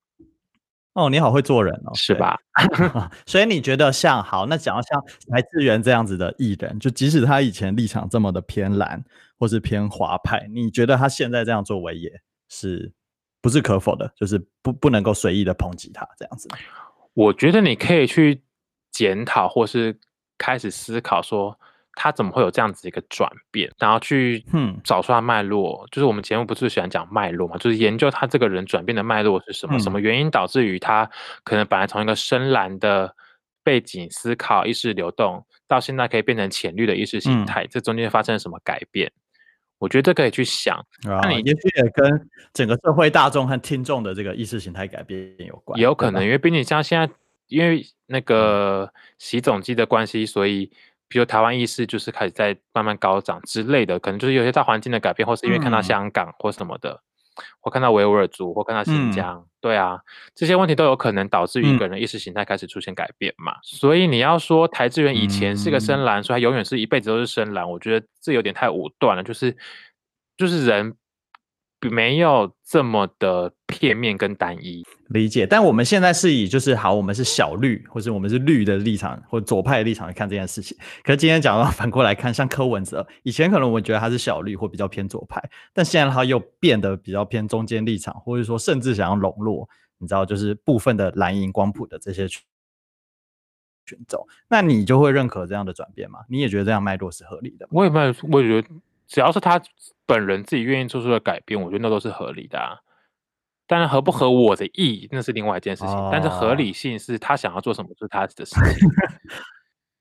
[0.93, 2.37] 哦，你好会做人哦，是吧？
[3.27, 9.03] 所以你觉得像好，那讲到像来自源这样子的艺人，就即使他以前立场这么的偏蓝
[9.39, 12.11] 或是偏华派，你觉得他现在这样作为也
[12.51, 12.93] 是
[13.41, 14.13] 不是可否的？
[14.15, 16.49] 就是不不能够随意的抨击他这样子。
[17.15, 18.43] 我觉得你可以去
[18.95, 19.99] 检讨，或是
[20.39, 21.59] 开始思考说，
[21.97, 25.85] 他怎么会有这样子一个转变，然后去嗯找出他脉络。
[25.91, 31.11] 就是我们节目不是喜欢讲脉络嘛，就是研究他这个人转变的脉络是什么，什嗯么原因导致于他
[31.43, 33.13] 可能本来从一个深蓝的
[33.65, 39.11] 背景思考意识流动，到现在可以变成浅绿的意识形嗯态，这中间发生了什么改变？
[39.79, 40.83] 我觉得这可以去想。
[41.03, 47.13] 那，你也许也跟整个社会大众和听众的这个意识形态改变有关，也有可能，因为毕竟像现在，
[47.55, 50.71] 因为那个习总机的关系，所以
[51.09, 55.83] 比如台湾意识就是开始在慢慢高涨之类的，可能就是有些大环境的改变，或是因为看到嗯。
[55.83, 57.01] 香港或什么的，
[57.61, 59.13] 或看到维吾尔族，或看到新嗯。
[59.13, 60.01] 疆，对啊，
[60.35, 61.79] 这些问题都有可能导致于一嗯。
[61.79, 63.55] 个人意识形态开始出现改变嘛。
[63.63, 66.05] 所以你要说台志源以前是个深嗯。
[66.05, 69.57] 蓝，所以他永远是一辈子都是深蓝，我觉得这有点太武断了，就是
[70.37, 70.97] 就是人比
[71.91, 74.85] 没有这么的片面跟单一。
[75.09, 80.77] 理解，但我们现在是以就是好，我们是小绿，或者我们是绿的立场，或左派的立场来看这件事情。
[81.03, 85.43] 可是今天讲到 反过来看，像柯文哲，以前可能我觉得他是小绿或比较偏左派，
[85.73, 89.69] 但现在他又变得比较偏中间立场，或者说甚至想要笼络，
[89.99, 92.43] 你知道，就是部分的蓝银光谱的这些群
[93.87, 96.21] 群众，那你就会认可这样的转变吗？
[96.29, 97.69] 你也觉得这样脉络是合理的？
[97.71, 98.69] 我也没有，我也觉得
[99.07, 99.61] 只要是他
[100.07, 102.79] 本人自己愿意做出的改变，我觉得那都是合理的啊。
[103.67, 106.09] 当然，合不合我的意，那是另外一件事情。
[106.13, 108.89] 但是合哦理性是他想要做什么，就是他的事情。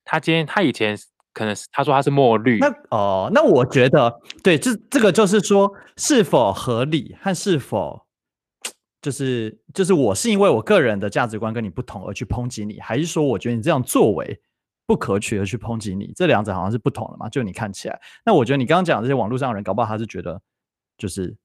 [0.04, 0.98] 他今天，他以前
[1.32, 8.06] 可能是他说他是墨绿，那哦，那我觉得对，这这个就是说是否合理和是否
[9.02, 14.42] 就是就是我是因为我个人的价值观跟你不同而去抨击你，还是说我觉得你这样作为
[14.86, 16.12] 不可取而去抨击你？
[16.16, 17.30] 这两者好像是不同的嘛？
[17.30, 20.42] 就你看起来，那我觉得你刚刚讲这些网络上的人，搞不好他是觉得
[20.98, 21.36] 就是。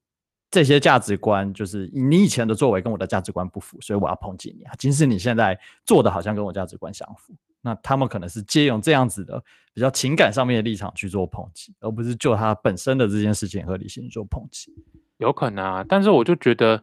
[0.50, 4.72] 这些价值观就是你以前的作为跟我的价值观不符，所以我要抨击你啊。
[4.78, 14.74] 即使你现在做的好像跟我价值观相符，那他们可能是借用这样子的比较情感上面的立场去做抨击，而不是就他本身的这件事情合理性做抨击。
[15.18, 16.82] 有可能啊，但是我就觉得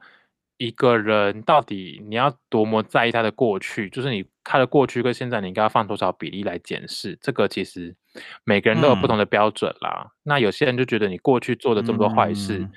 [0.58, 7.94] 一个人到底你要多么在意他的过去，就是你他的过去跟现在你应该要放多少比例来检视，这个其实
[8.46, 10.12] 每个人都有不同的标准啦。
[10.24, 12.72] 那有些人就觉得你过去做的这么多坏事，嗯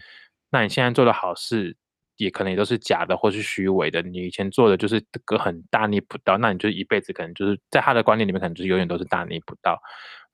[0.50, 1.76] 那你现在做的好事
[2.16, 9.78] 也可能也都是假的或是虚伪的，你以前做的就是个很大逆不道，那你就一辈子可能就是在他的观念里面，可能就是永远都是大逆不道。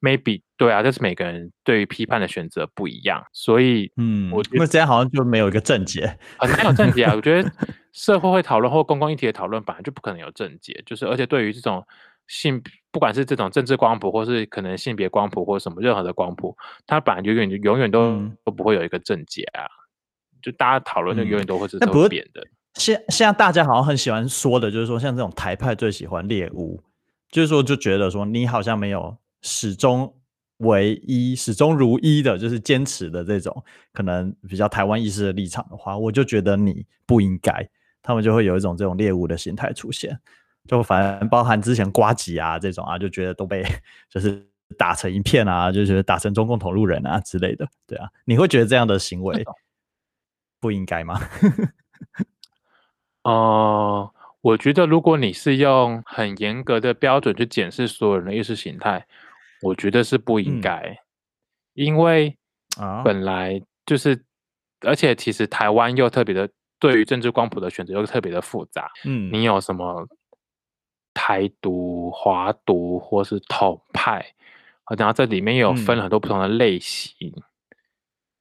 [0.01, 6.18] maybe 对啊，这是每个人对于批判的选择不一样，所以嗯，我觉得这样好像就没有一个正解。
[6.38, 7.14] 很难有正解啊。
[7.14, 7.51] 我觉得
[7.94, 11.83] 社会会讨论或公共议题的讨论本来就不可能有正解，就是而且对于这种
[12.26, 19.64] 性，不管是这种政治光谱，或是可能性别光谱，或什么任何的光谱，它本来就永远永远都、嗯都不会有一个正解啊。
[20.42, 22.44] 就大家讨论就嗯永远都会是会变的。
[22.74, 26.83] 现现在大家好像很喜欢说的，就是说像这种台派最喜欢猎巫，
[27.30, 30.12] 就是说就觉得说你好像没有始终
[30.59, 37.52] 唯一、始终如一的，就是坚持的这种可能比较台湾意识的立场的话，我就觉得你不应该，
[38.04, 40.16] 他们就会有一种这种猎物的心态出现，
[40.68, 43.64] 就反正包含之前瓜吉啊这种啊，就觉得都被
[44.08, 44.46] 就是
[44.78, 49.42] 打成一片啊，就觉得打成中共同路人啊之类的，对啊，你会觉得这样的行为
[50.60, 51.20] 不应该吗？
[53.24, 54.10] 哦、
[54.42, 59.06] 我觉得如果你是用很严格的标准去检视所有人的意识形态，
[59.62, 60.60] 我觉得是不应嗯。
[60.60, 60.98] 该，
[61.72, 62.36] 因为
[62.78, 63.02] 啊。
[63.02, 64.24] 本来就是，
[64.80, 68.90] 而且其实台湾又特别的，对于政治光谱的选择又特别的复杂。
[69.04, 70.06] 嗯你有什么
[71.12, 74.20] 台独、华独或是统派，
[74.84, 77.32] 啊然后这里面也有分嗯很多不同的类型，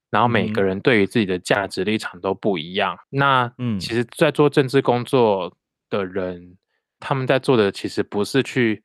[0.09, 2.97] 然后每个嗯人对于自己的价值立场都不一样。
[3.09, 5.55] 那嗯其实，在做政治工作
[5.89, 6.57] 的人，
[6.99, 8.81] 他们在做的其实不是去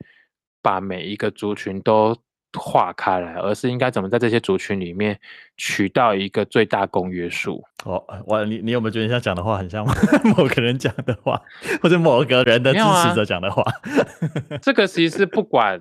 [0.61, 2.15] 把每一个族群都
[2.57, 5.19] 划开来，而是应该怎么在这些族群里面
[5.57, 7.63] 取到一个最大公约数。
[7.85, 9.85] 哦，我你你有没有觉得你像讲的话很像
[10.35, 11.39] 某个人讲的话，
[11.81, 13.63] 或者某个人的支持者讲的话？
[14.61, 15.79] 这个其实是不管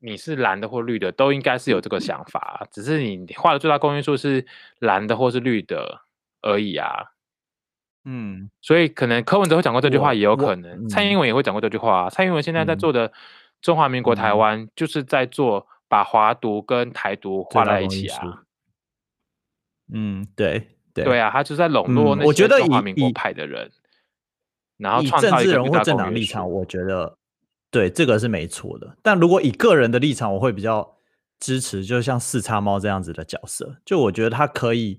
[0.00, 4.46] 你是蓝的或绿的，都应该是有这个想法啊，只是你画的最大公约数是
[4.78, 6.00] 蓝的或是绿的
[6.40, 6.88] 而已啊。
[8.04, 12.10] 嗯所以可能柯文哲会讲过这句话，也有可能蔡嗯英文也会讲过这句话啊。
[12.10, 13.12] 蔡英文现在在嗯做的
[13.60, 18.44] 中华民国台嗯湾，就是在做把华独跟台独画在一起啊。
[19.92, 23.70] 嗯，对对对啊，他就在笼络那些嗯我觉得以中华民国派的人，
[24.78, 27.18] 然后以政治人物或政党立场，我觉得
[27.70, 28.96] 对这个是没错的。
[29.02, 30.96] 但如果以个人的立场，我会比较
[31.38, 33.76] 支持，就像四叉猫这样子的角色。
[33.84, 34.98] 就我觉得他可以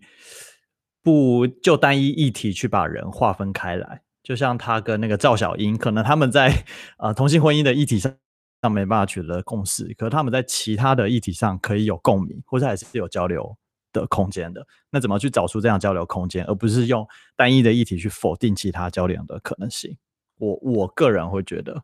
[1.01, 6.53] 不就单一议题去把人划分开来，就像他跟那个赵小英，可能他们在
[7.01, 8.15] 呃同性婚姻的议题上。
[8.63, 13.53] 上没办法取得共识，可是他们在其他的议题上可以有共鸣，或者还是有交流
[13.91, 14.65] 的空间的。
[14.89, 19.97] 那怎么去找出这样交流空间，而不是用单一的议题去否定其他交流的可能性？
[20.37, 21.83] 我我个人会觉得，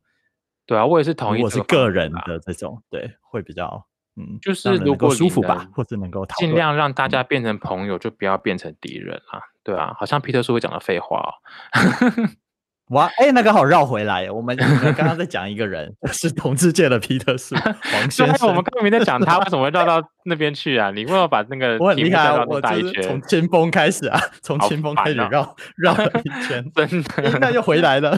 [0.66, 1.44] 对啊，我也是同意。
[1.44, 9.42] 我是个人的这种，对，会比较嗯，就是如果舒服吧，或者能够尽量让大家变成朋友，就不要变成敌人啊。
[9.64, 11.30] 对啊，好像皮特叔会讲的废话哦。
[12.90, 14.32] 哇，哎，那刚好绕回来。
[14.32, 17.56] 我们刚刚在讲一个人， 是同志界的皮特叔
[17.92, 18.48] 黄先生。
[18.50, 20.90] 我们刚刚没在讲他，为什么会绕到那边去啊？
[20.90, 28.18] 你为什么把那个我很厉害，我就是从清风开始啊，从清风开始绕绕了一圈， 真的，那又回来了。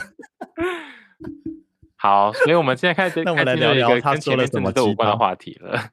[1.98, 5.90] 好，所以我们现在开始，那我们来聊聊他说了什么都无关的话题了。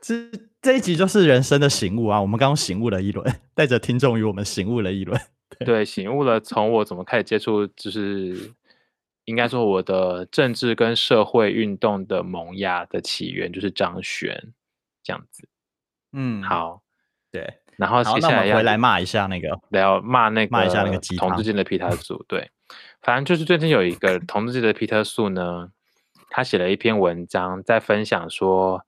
[0.00, 0.14] 这
[0.62, 2.22] 这一集就是人生的醒悟啊！
[2.22, 5.20] 我们刚刚醒悟了一轮，带着听众与我们醒悟了一轮。
[5.60, 6.40] 对，醒悟了。
[6.40, 8.52] 从我怎么开始接触，就是
[9.24, 14.52] 应该说我的政治跟社会运动的萌芽的起源，就是张悬
[15.02, 15.48] 这样子。
[16.12, 16.82] 嗯，好，
[17.30, 17.60] 对。
[17.76, 22.24] 然后接下来要回来骂一下那个，要骂那个骂一下那个同志间的皮特素。
[22.26, 22.50] 对，
[23.02, 25.70] 反正就是最近有一个同志间的皮特素呢，
[26.30, 28.84] 他写了一篇文章，在分享说。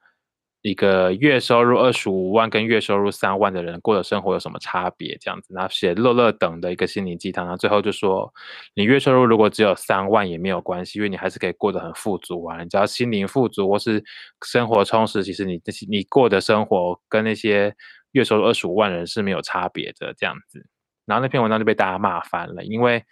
[0.62, 5.16] 一个月收入二十五万跟月收入三万的人过的生活有什么差别？
[5.20, 8.32] 这样子，然后写乐乐等的一个心灵鸡汤，然后最后就说，
[8.74, 12.60] 你月收入如果只有三万也没有关系，因为你还是可以过得很富足啊。
[12.62, 14.02] 你只要心灵富足或是
[14.44, 17.72] 生活充实，其实你这些你过的生活跟那些
[18.12, 20.12] 月收入二十五万人是没有差别的。
[20.18, 20.66] 这样子，
[21.06, 23.04] 然后那篇文章就被大家骂翻了，因为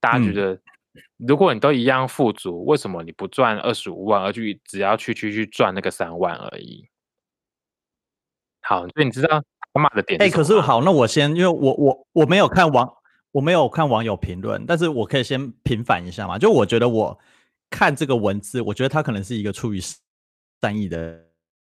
[0.00, 0.60] 大家觉得。
[1.18, 6.88] 如果你都一样富足，为什么你不赚二十五万，而去只要去去去赚那个三万而已？
[8.60, 10.20] 好，所以你知道他骂的点？
[10.22, 12.88] 哎，可是好，那我先，因为我我我没有看网，
[13.32, 16.38] 我没有看网友评论，但是我可以先平反一下嘛。
[16.38, 17.18] 就我觉得我
[17.68, 19.80] 看这个文字，我觉得他可能是一个出于
[20.60, 21.20] 善意的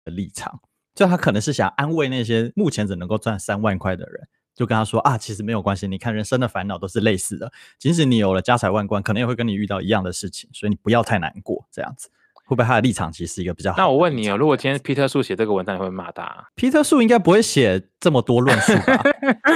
[0.04, 0.58] 立场，
[0.94, 4.28] 就他可能是想安慰那些目前只能够赚三万块的人。
[4.54, 5.88] 就跟他说啊，其实没有关系。
[5.88, 11.66] 你看人生的烦恼都是类似的，即使你有了家财万贯，可能也会跟你遇到一样的事情，所以你不要太难过。
[11.72, 12.08] 这样子
[12.46, 13.78] 会不会他的立场其实是一个比较好？
[13.78, 16.46] 那我问你啊，如果今天皮特树写这个文章，你会骂他？
[16.54, 19.02] 皮特树应该不会写这么多论述吧？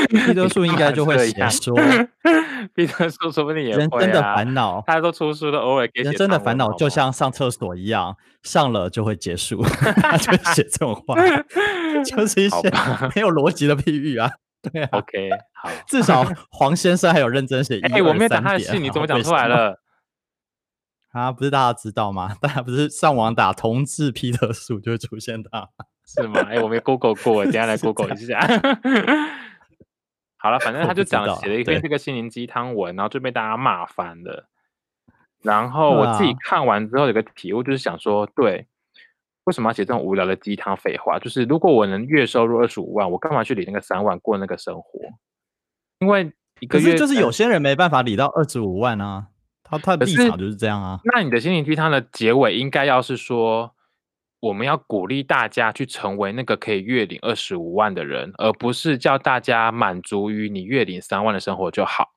[0.09, 1.77] 皮特树应该就会写说，
[2.75, 9.63] 皮特树说不定也人生的烦恼，大家都出书了，偶尔给人生的烦恼就像上厕所一样，上了就会结束。
[10.01, 11.15] 他就写这种话，
[12.05, 12.71] 就是一些
[13.15, 14.31] 没有逻辑的譬喻啊。
[14.61, 17.81] 对，OK，好，至少 黄先生还有认真写。
[17.81, 19.81] 哎，我没有讲他的信，你怎么 讲出来了？
[21.12, 22.37] 啊，不是大家知道吗？
[22.40, 25.68] 大家不是上网打“同志皮特树”就会出现他，
[26.07, 26.40] 是吗？
[26.51, 28.40] 哎，我没 Google 过，等下来 Google 一下。
[30.37, 34.49] 好了，反正他就讲写了一篇这个心灵鸡汤文，然后就被大家骂翻了。
[35.42, 38.66] 然后我自己看完之后有个体悟，就是想说，对。
[39.49, 41.19] 为什么要写这种无聊的鸡汤废话？
[41.19, 45.01] 就是如果我能月收入二十五万，我干嘛去理那个三万过那个生活？
[46.01, 46.31] 因为
[46.61, 49.29] 一个月就是有些人没办法理到二十五万啊，
[49.65, 51.01] 他他的立场就是这样啊。
[51.03, 53.75] 那你的心灵鸡汤的结尾应该要是说，
[54.41, 62.13] 我们要鼓励大家去成为那个可以月领二十五万的人，而不是叫大家满足于你月领三万的生活就好。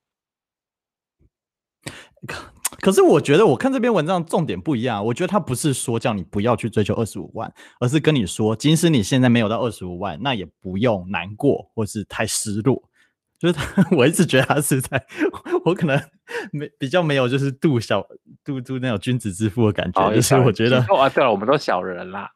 [2.81, 12.83] 可是我觉得我看这篇文章重点不一样，我觉得他不是说叫你不要去追求二十五万，而是跟你说，即使你现在没有到二十五万，那也不用难过或是太失落。
[13.39, 15.03] 就是他，我一直觉得他是在，
[15.65, 15.99] 我可能
[16.51, 18.05] 没比较没有就是度小
[18.43, 22.29] 度度那种君子之腹的感觉，就是我觉得啊，对了，我们都小人啦。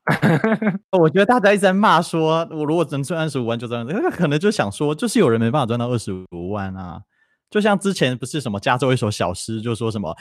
[0.97, 7.01] 我觉得大家一直在骂说，我如果只能赚二十五万就这样，他可能就想说，就是有人没办法赚到二十五万啊。
[7.47, 10.13] 就像之前不是什么加州一首小诗，就说什么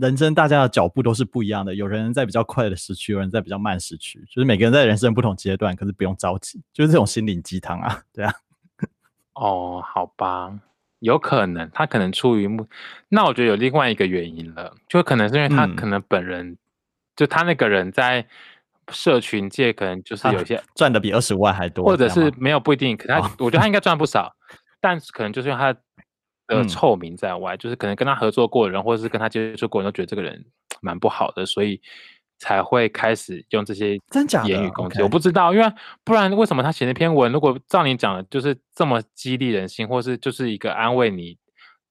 [0.00, 8.32] 人生大家的脚步都是不一样的，有人在比较快的时区，有人在比较慢时区，就是每个人在人生不同阶段，可是不用着急，就是这种心灵鸡汤啊， 对啊。
[9.34, 10.52] 哦，好吧，
[10.98, 12.66] 有可能他可能出于目，
[13.10, 16.56] 那我觉得有另外一个原因了，就可能是因为他可能本人
[17.14, 18.26] 就他那个人在
[18.90, 24.34] 社群界可能就是有些赚的比二十万还多，或者是没有不一定，可他我觉得他应该赚不少，
[24.80, 25.78] 但是可能就是因为他。
[26.46, 30.44] 的臭名在外，就是可能跟他合作过的人，或者是跟他接触过人都觉得这个人
[30.80, 31.80] 蛮不好的，所以
[32.38, 35.00] 才会开始用这些真假言语攻击。
[35.02, 35.72] 我不知道，因为
[36.04, 41.38] 不然为什么他写那篇文，如果照你讲的，就是这么激励人心，或是就是一个安慰你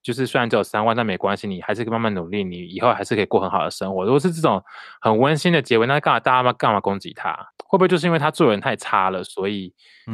[0.02, 4.04] 就是虽然只有三万，但没关系，你还是可以慢慢努力，你以后还是可以过很好的生活。
[4.04, 4.62] 如果是这种
[5.00, 7.34] 很温馨的结尾，那干嘛大家干嘛攻击他？
[7.66, 9.72] 会不会就是因为他做人太差了，所以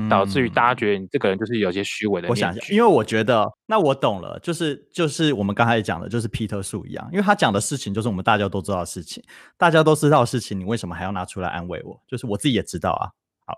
[0.08, 2.28] 导致于大家觉得你这个人就是有些虚伪的？
[2.28, 9.20] 我想，因为我觉得，那我懂了，就是就是我们刚才讲的，就是皮特树一样，因为他讲的事情就是我们大家都知道的事情，
[9.56, 12.00] 大家都知道的事情，你为什么还要拿出来安慰我？
[12.06, 13.10] 就是我自己也知道啊。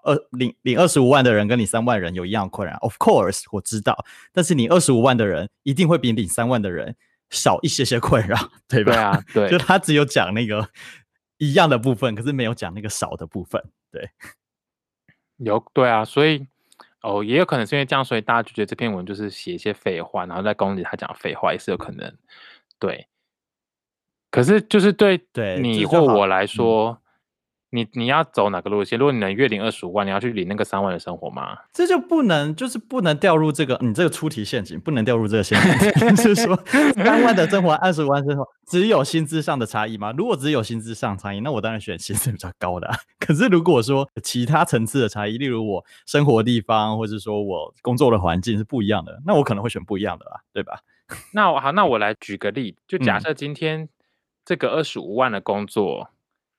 [0.05, 4.05] 二领领二十五万的人跟你三万人有一样困扰，Of course，我知道。
[4.33, 6.97] 但是你二十五万的人一定会比领三万的人
[7.31, 8.37] 少一些些困扰，
[8.69, 8.93] 对吧？
[8.93, 9.49] 对啊，对。
[9.51, 10.69] 就他只有讲那个
[11.39, 13.63] 一样的部分，可是没有讲那个少的部分。
[13.91, 14.11] 对，
[15.39, 16.47] 有对啊，所以
[17.03, 22.13] 哦，也有可能是因为这样，所以大家就觉得这篇文就是写一些废话，然后在攻击他讲废话，也是有可能。
[22.79, 23.07] 对。
[24.31, 27.00] 可是就是对对你或我来说。
[27.73, 28.99] 你你要走哪个路线？
[28.99, 31.57] 如果你能月领二十五万，你要去领那个三万的生活吗？
[31.73, 35.91] 这就不能，就是不能掉入这个你这个出题陷阱，不能掉入这个陷阱。
[36.17, 36.57] 就是说，
[36.95, 40.13] 三万的生活，二十五万生活，只有薪资上的差异吗？
[40.17, 42.91] 如果只有薪资上差异，那我当然选薪资比较高的。
[43.21, 50.81] 可是如果说其他层次的差异，例如我生活地方，或者说我工作的环境是不一样的，那我可能会选不一样的啦，对吧？
[51.33, 53.89] 那我好，那我来举个例，就假设今天
[54.45, 56.11] 这个二十五万的工作。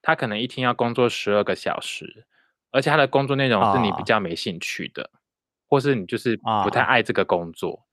[0.01, 2.25] 他可能一天要工作十二个小时，
[2.71, 5.09] 而且他的工作内容是你比较没兴趣的，
[5.67, 7.85] 或是你就是不太爱这个工作，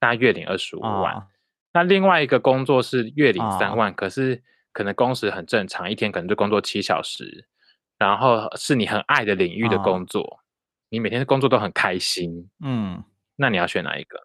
[0.00, 1.26] 那月领二十五万。
[1.72, 4.42] 那另外一个工作是月领三万，可是
[4.72, 7.48] 可能工时很正常，一天可能就工作七小时，
[7.98, 10.40] 然后是你很爱的领域的工作，
[10.90, 12.50] 你每天工作都很开心。
[12.64, 13.02] 嗯，
[13.36, 14.20] 那你要选哪一个？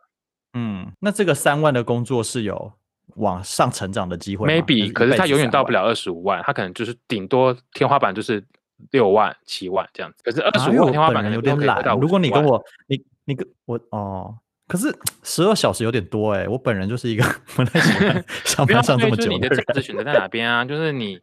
[0.54, 2.74] 嗯，那这个三万的工作是有。
[3.16, 8.44] 往上成长的机会，maybe，可是他永远到不了二十五万，他可能就是顶多天花板就是
[8.92, 10.24] 六万、七万这样子。
[10.24, 11.84] 可是二十五万天花板有点懒。
[12.00, 14.36] 如果你跟我，你你跟我哦，
[14.68, 17.24] 可是十二小时有点多哎，我本人就是一个
[17.56, 19.30] 不太喜欢 上班上这么久。
[19.32, 20.64] 你的价值选择在哪边啊？
[20.64, 21.20] 就是你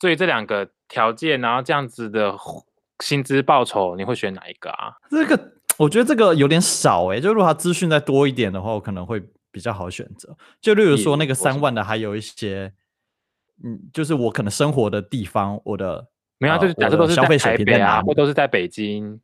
[0.00, 2.34] 对这两个条件，然后这样子的
[3.02, 4.92] 薪资报酬，你会选哪一个啊？
[5.10, 9.22] 这个我觉得这个有点少哎，就如果他资讯再多一点的话，我可能会。
[9.54, 12.72] 比较好选择，就例如说那个三万的，还有一些，
[13.62, 19.20] 嗯，就是我可能生活的地方，我的没有，就是假设都是消费水平在哪，或都是在北京。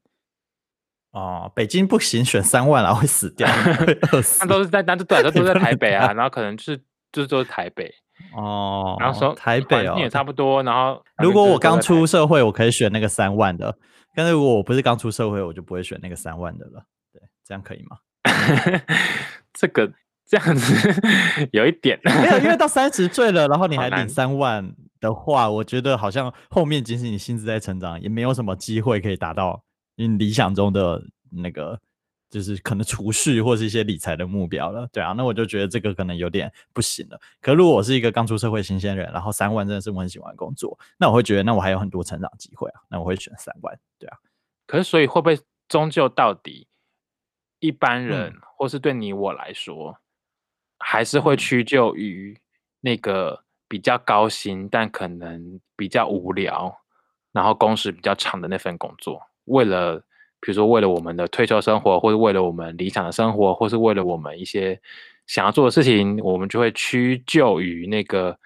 [1.10, 3.48] 哦，北京不行，选三万然后会死掉，
[3.84, 4.38] 会饿死。
[4.40, 6.78] 那都是在，但是短的都在台北啊，然后可能就是
[7.10, 7.92] 就是都是台北
[8.32, 13.76] 哦，然后说台北哦也差不多，然后如果我刚出社会，我可以选那个三万的，
[14.14, 16.84] 但是如果我不是刚出社会，我就不会选那个三万的了。
[17.12, 17.98] 对，这样可以吗？
[19.52, 19.92] 这个。
[20.30, 29.60] 这样子有一点没有，因为到三十岁了，然后你还领三万的话，我觉得好像后面即使你薪资在成长，也没有什么机会可以达到
[29.96, 31.02] 你理想中的
[31.32, 31.76] 那个，
[32.30, 34.88] 就是可能储蓄或是一些理财的目标了。
[34.92, 37.20] 对啊，那我就觉得这个可能有点不行了。
[37.40, 43.76] 可如果我是一个刚出社会新鲜人，然后三万真的是我很喜欢工作，那我会觉得那我还有很多成长机会啊，那我会选三万。
[43.98, 44.16] 对啊，
[44.68, 45.36] 可是所以会不会
[45.68, 46.68] 终究到底
[47.58, 49.98] 一般人或是对你我来说？
[50.80, 52.36] 还是会屈就于
[52.80, 56.74] 那个比较高薪，但可能比较无聊，
[57.32, 59.22] 然后工时比较长的那份工作。
[59.44, 59.98] 为了，
[60.40, 64.80] 比如说为了我们的退休生活，或者为了我们理想的生活，或是为了我们一些
[65.26, 68.36] 想要做的事情，我们就会屈就于那个。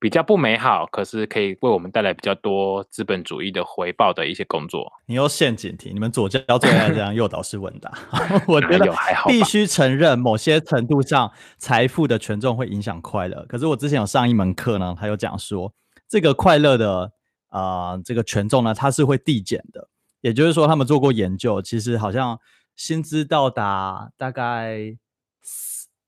[0.00, 4.90] 比较不美好，可是可以为我们带来比较多资本主义的回报的一些工作。
[5.04, 7.92] 你有陷阱题，你们左教最爱这样诱导式问答。
[8.48, 8.90] 我觉得
[9.26, 13.44] 必须承认，某些程度上，财富的权重会影响快乐。
[13.46, 15.70] 可是我之前有上一门课呢，他有讲说，
[16.08, 17.12] 这个快乐的
[17.50, 19.86] 啊，这个权重呢，它是会递减的。
[20.22, 22.38] 也就是说，他们做过研究，其实好像
[22.74, 24.96] 薪资到达大概。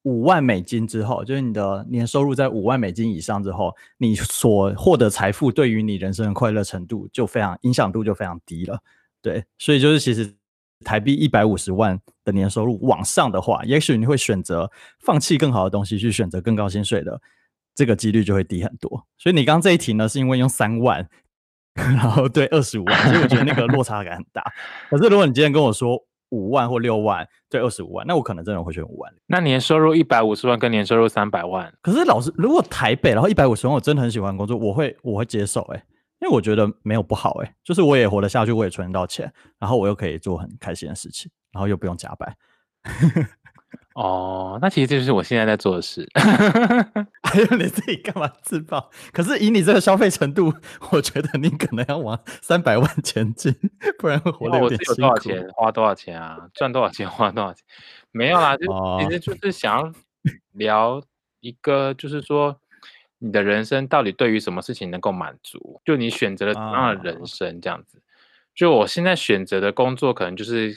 [0.03, 8.81] 五万美金之后，就是你的年收入在五万美金以上之后，你所获得财富对于你人生的快乐程度就非常影响度就非常低了。
[9.21, 10.35] 对，所以就是其实
[10.85, 17.21] 台币一百五十万的年收入往上的话，也许你会选择放弃更好的东西去选择更高薪水的，
[17.73, 19.07] 这个几率就会低很多。
[19.19, 21.09] 所以你刚刚这一题呢，是因为用三万，
[21.75, 24.43] 然后对二十五万，所以我觉得那个落差感很大。
[24.91, 29.13] 可是如果你今天跟我说，五万或六万对二十五万，那我可能真的会选五万。
[29.27, 35.85] 那年收入一百五十万跟年收入三百万，可是老师，如果台北然后一百五十万，我真的很喜欢工作，我会我会接受哎，
[36.21, 42.35] 因为我觉得没有不好哎，就是我也活得下去，我也存得到钱，然后我又可以做很开心的事情，然后又不用加班。
[43.95, 46.09] 哦，那其实这就是我现在在做的事。
[47.33, 48.91] 还有你自己干嘛自爆？
[49.11, 50.53] 可是以你这个消费程度，
[50.93, 53.55] 我觉得你可能要往三百万前进，
[53.99, 55.03] 不然会活得有点辛苦。
[55.03, 55.49] 花多少钱？
[55.55, 56.49] 花多少钱啊？
[56.53, 57.09] 赚多少钱？
[57.11, 57.65] 花多少钱？
[58.11, 58.67] 没有啦，就
[59.01, 59.93] 其实就是想要
[60.53, 61.03] 聊
[61.41, 62.61] 一个，就是说
[63.19, 65.81] 你的人生到底对于什么事情能够满足？
[65.87, 68.03] 就你选择了怎样的人生这样子？
[68.55, 70.75] 就我现在选择的工作，可能就是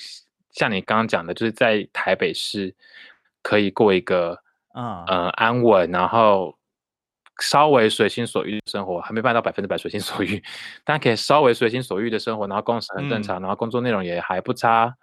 [0.51, 2.73] 像你刚刚讲的，就是在台北市
[3.41, 4.39] 可以过一个
[4.75, 6.55] 啊，呃安稳，然后
[7.41, 10.43] 稍微随心所欲的生活，还没办到百分之百随心所欲，
[10.83, 14.93] 但可以稍微随心所欲的生活，然后工时很正常，然后工作内容也还不差。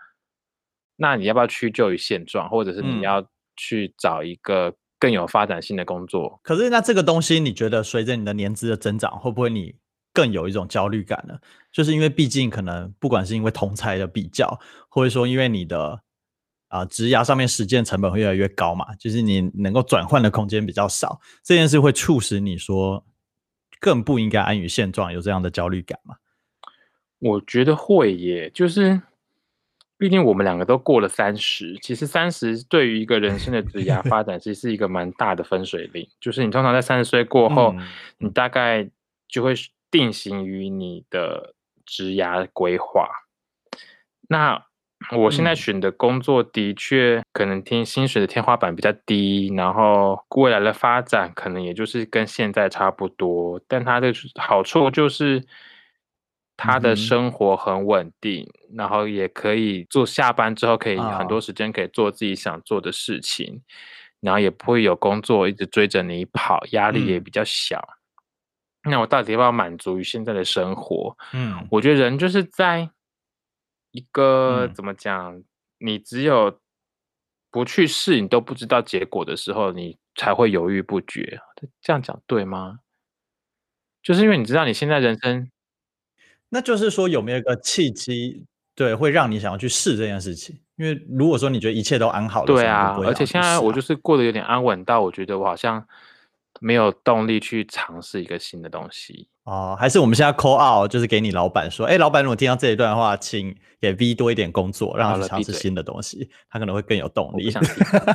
[0.96, 6.38] 那你要不要屈就于现状，或者是你嗯要去找一个更有发展性的工作？
[6.42, 9.74] 可是那这个东西，你觉得随着你的年资的增长，会不会你
[10.12, 11.38] 更有一种焦虑感呢？
[11.72, 16.02] 就是因为毕竟可能不管是因为同才的比较，或者说因为你的
[16.72, 23.04] 啊职涯上面实践成本会越来越高嘛，就是你能够转换的空间比较少，这件事会促使你说
[23.78, 26.16] 更不应该安于现状，有这样的焦虑感吗？
[27.18, 29.02] 我觉得会耶，就是
[29.98, 36.08] 毕竟我们两个都过了三十，其实三十对于一个人生的职涯发展， 其实是一个蛮大的分水岭。
[36.20, 37.86] 就是你通常在三十岁过后，嗯
[38.18, 38.88] 你大概
[39.28, 39.54] 就会
[39.90, 41.54] 定型于你的
[41.84, 43.08] 职涯规划。
[44.28, 44.64] 那
[45.16, 45.56] 我现在嗯。
[45.56, 55.44] 选的工作的确可能听薪水的天花板比较低，然后未来的发展可能也就是跟现在差不多，但它的好处就是
[56.56, 63.60] 他的生活很稳定，然后也可以做下班之后可以啊很多时间可以做自己想做的事情，
[64.20, 67.24] 然后也不会有工作一直追着你跑，压力也嗯。
[67.24, 67.82] 比较小。
[68.84, 71.16] 那我到底要不要满足于现在的生活？
[71.32, 71.66] 嗯。
[71.70, 72.88] 我觉得人就是在
[73.92, 75.42] 一个、嗯怎么讲，
[75.78, 76.58] 你只有
[77.50, 81.40] 不去试，你都不知道结果的时候，你才会犹豫不决。
[81.80, 82.80] 这样讲对吗？
[84.02, 85.48] 就是因为你知道你现在人生
[86.48, 90.58] 那就是说有没有一个契机，对，会让你想要去试这件事情？
[90.76, 95.86] 因为如果说你觉得一切都安好对啊而且现在我就是过得有点安稳到，我觉得我好像
[96.62, 99.28] 没有动力去尝试一个新的东西。
[99.44, 107.52] 哦，还是我们现在 call out，就是给你老板说，哎，老板，如果听到这一段的话，请给 V 多一点工作，让他尝试新的东西，他可能会更有动力。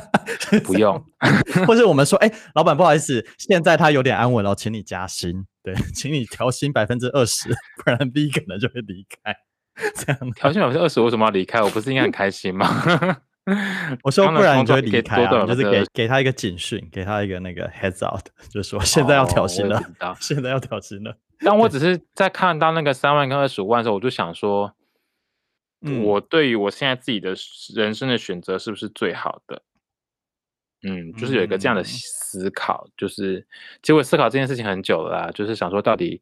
[0.64, 1.04] 不用，
[1.68, 7.50] 或者我们说，哎，老板，不好意思， 现在他有点安稳了，请你加薪，对，请你调薪百分之二十，
[7.84, 9.36] 不然 V 可能就会离开。
[9.94, 11.60] 这样调薪百分之二十，为什么要离开？
[11.60, 12.66] 我不是应该很开心吗？
[14.02, 19.82] 我说不然你就会离开啊，就是给给他一个警讯，给他一个那个 heads out， 就是说现在要调薪了。
[20.20, 21.16] 现在要调薪了。
[21.40, 24.74] 但我只是在看到那个三万跟二十五万的时候，我就想说，
[25.82, 27.34] 嗯我对于我现在自己的
[27.74, 29.62] 人生的选择是不是最好的？
[30.82, 33.46] 嗯，就是有一个这样的嗯思考，就是
[33.82, 36.20] 其实我思考这件事情很久了啦，就是想说到底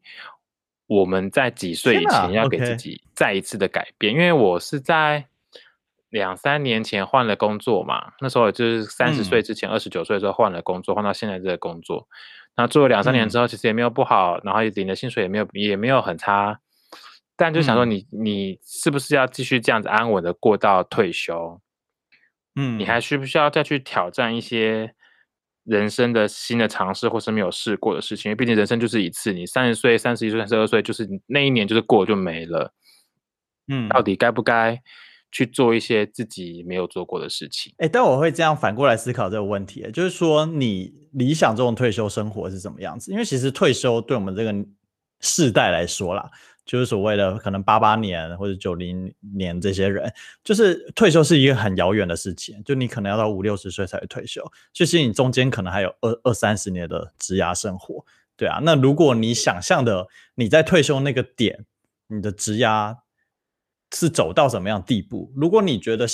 [0.87, 5.27] 我们在几岁以前要给自己再一次的改变，因为我是在
[6.09, 9.23] 两三年前换了工作嘛，那时候就是三十嗯。
[9.23, 12.07] 岁之前，二十九岁的时候换了工作，换到现在这个工作，
[12.55, 13.29] 那做了两三年嗯。
[13.29, 16.59] 之后，其实也没有不好，然后也领的薪水也没有也没有很差，
[17.35, 17.91] 但就想说嗯。
[17.91, 21.59] 你、你是不是要继续这样子安稳的过到退休？
[22.55, 24.95] 嗯，你还需不需要再去挑战一些
[25.63, 28.29] 人生的新的尝试，或是没有试过的事情？
[28.29, 32.73] 因为毕竟人生就是一次，你三十岁、三十一岁、三十二岁，就是那一年就是过了就没了。
[33.67, 33.89] 嗯。
[33.89, 34.81] 到底该不该
[35.31, 37.73] 去做一些自己没有做过的事情？
[37.77, 43.11] 哎、但我会这样反过来思考这个问题，就是说你理想中的退休生活是什么样子？
[43.11, 44.53] 因为其实退休对我们这个
[45.19, 46.29] 世代来说啦，
[46.65, 50.11] 就是所谓的可能八八年或者九零年这些人，
[50.43, 58.05] 就是退休是一个很遥远的事情，就你可能要到五六十岁才会退休，就其实你中间可能还有二二三十年的职涯生活，
[58.35, 58.59] 对啊。
[58.63, 61.65] 那如果你想象的你在退休那个点，
[62.07, 62.95] 你的职涯
[63.99, 65.31] 是走到什么样地步？
[65.35, 66.05] 如果你觉得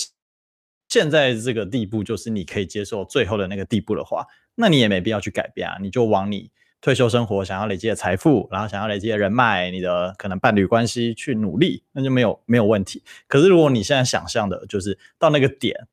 [0.88, 4.26] 现在这个地步就是你可以接受最后的那个地步的话，
[4.56, 13.04] 那你也没必要去改变啊，你就往你退休生活想要累积的财富，然后想要累积的人脉，你的可能伴侣关系去努力，那就没有没有问题。
[13.28, 15.88] 可是如果你现在想象的就是到那个点，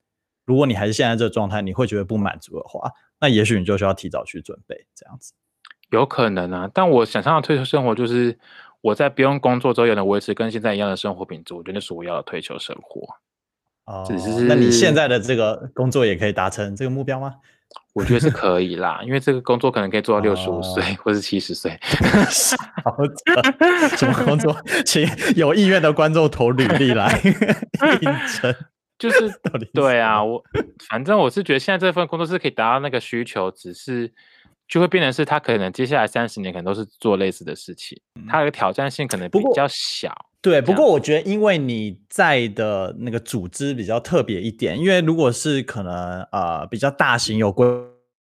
[0.45, 5.33] 如果你还是现在这个状态，你会觉得不满足的话，那也许你就需要提早去准备这样子。
[5.91, 8.39] 有可能啊，但我想象的退休生活就是
[8.81, 13.07] 我在不用工作之后也能维持跟现在一样的生活品质，我觉得那是我要的退休生活。
[13.87, 17.35] 哦只是那你现在的这个工作也可以达成这个目标吗？
[17.93, 21.77] 我觉得是可以啦，因为这个工作可能可以做到六十五岁哦或是七十岁。
[22.85, 24.57] 好的，什么工作？
[24.85, 27.21] 请有意愿的观众投履历来
[28.01, 28.55] 应征。
[28.99, 29.33] 就是
[29.73, 30.43] 对啊，我
[30.89, 34.13] 反正我是觉得现在这份工作是可以达到那个需求，只是
[34.71, 40.15] 就会变成是他可能接下来三十年可能都是做类似的事情，他的挑战性可能比较小。
[40.41, 47.67] 对，不过我觉得，因为你在的那个组织比较特别一点，因为如果是可能呃比较大型有规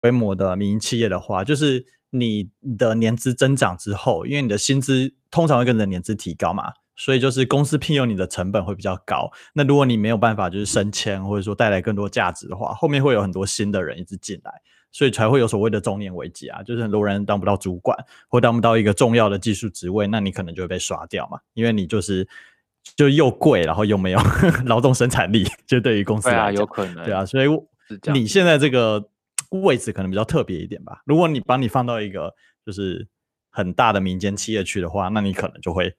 [0.01, 9.31] 规模的民营企业的话，就是你的年资增长之后，因为你的薪资通常会跟着年资提高嘛，所以就是公司聘用你的成本会比较高。
[9.53, 14.53] 那如果你没有办法就是升迁或者说带来更多价值的话，后面会有很多新的人一直进来。
[14.91, 17.97] 所以才会有所谓的中年危机啊，就是很多人当不到主管，
[18.29, 22.27] 或当不到一个重要的技术职位，那你可能就会被刷掉嘛，因为你就是
[22.97, 24.19] 就又贵，然后又没有
[24.65, 27.49] 劳动生产力，就对于公司来讲，有可能，对啊，所以
[28.13, 29.09] 你现在这个
[29.51, 31.03] 位置可能比较特别一点吧。
[31.05, 32.35] 如果你把你放到一个
[32.65, 33.07] 就是
[33.51, 35.95] 很大的民间企业去的话，那你可能就会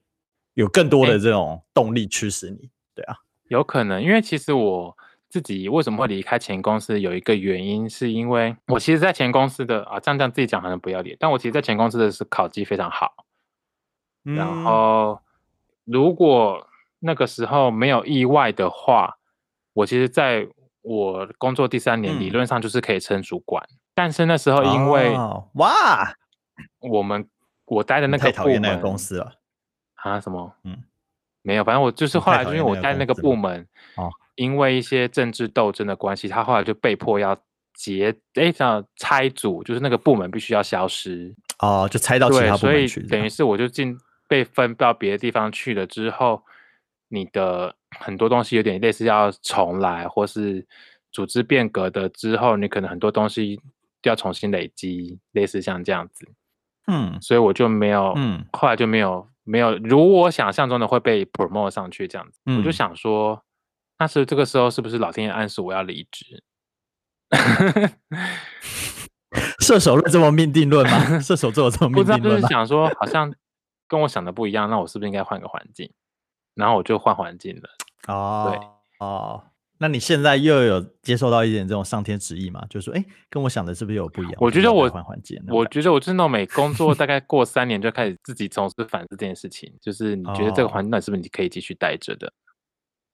[0.54, 3.14] 有更多的这种动力驱使你，对啊，
[3.48, 4.96] 有可能，因为其实我。
[5.30, 7.00] 自己为什么会离开前公司？
[7.00, 13.14] 有一个原因，是因为我其实，在前公司的啊，这样这样自己讲好像不要脸，但我其实，在前公司的是考绩非常好。
[14.24, 15.20] 然后，
[15.84, 16.66] 如果
[16.98, 19.18] 那个时候没有意外的话，
[19.72, 20.48] 我其实在
[20.82, 23.64] 我工作第三年，理论上就是可以升主管。
[23.94, 25.16] 但是那时候因为
[25.54, 26.12] 哇，
[26.80, 27.24] 我们
[27.66, 29.32] 我待的那个部门公司了
[29.94, 30.52] 啊，什么？
[30.64, 30.82] 嗯，
[31.42, 33.64] 没有，反正我就是后来，因为我待那个部门
[33.94, 34.10] 哦。
[34.40, 37.36] 因为一些政治斗争的关系，他后来就被迫要
[37.74, 43.02] 结，哎，叫拆组，就是那个部门必须要消失哦，就拆到其他部门去。
[43.02, 43.94] 等于是我就进
[44.26, 46.42] 被分到别的地方去了之后，
[47.08, 50.66] 你的很多东西有点类似要重来，或是
[51.12, 53.60] 组织变革的之后，你可能很多东西
[54.04, 56.26] 要重新累积，类似像这样子。
[56.86, 62.40] 嗯，所以我就没有，嗯，后来就没有没有如我想象中的会被 promote 上去这样子。
[62.56, 63.42] 我就想说。
[64.00, 66.42] 那是这个时候，是不是老天爷暗示我要离职？
[69.60, 70.98] 射手论这么命定论吗？
[71.20, 73.32] 射手座这么命定论就是想说，好像
[73.86, 75.92] 跟我想的不一样，那我是不是应该换个环境？
[76.54, 77.68] 然后我就换环境了。
[78.08, 79.44] 哦，对，哦，
[79.78, 82.64] 那你现在又有接受到一点这种上天旨意吗？
[82.70, 84.34] 就是说，哎，跟我想的是不是有不一样？
[84.40, 92.32] 我觉得我换环境，我觉得我真的每工作大概过三年就开始自己从事反思这件事情，就是你觉得这个环境是不是你可以继续待着的？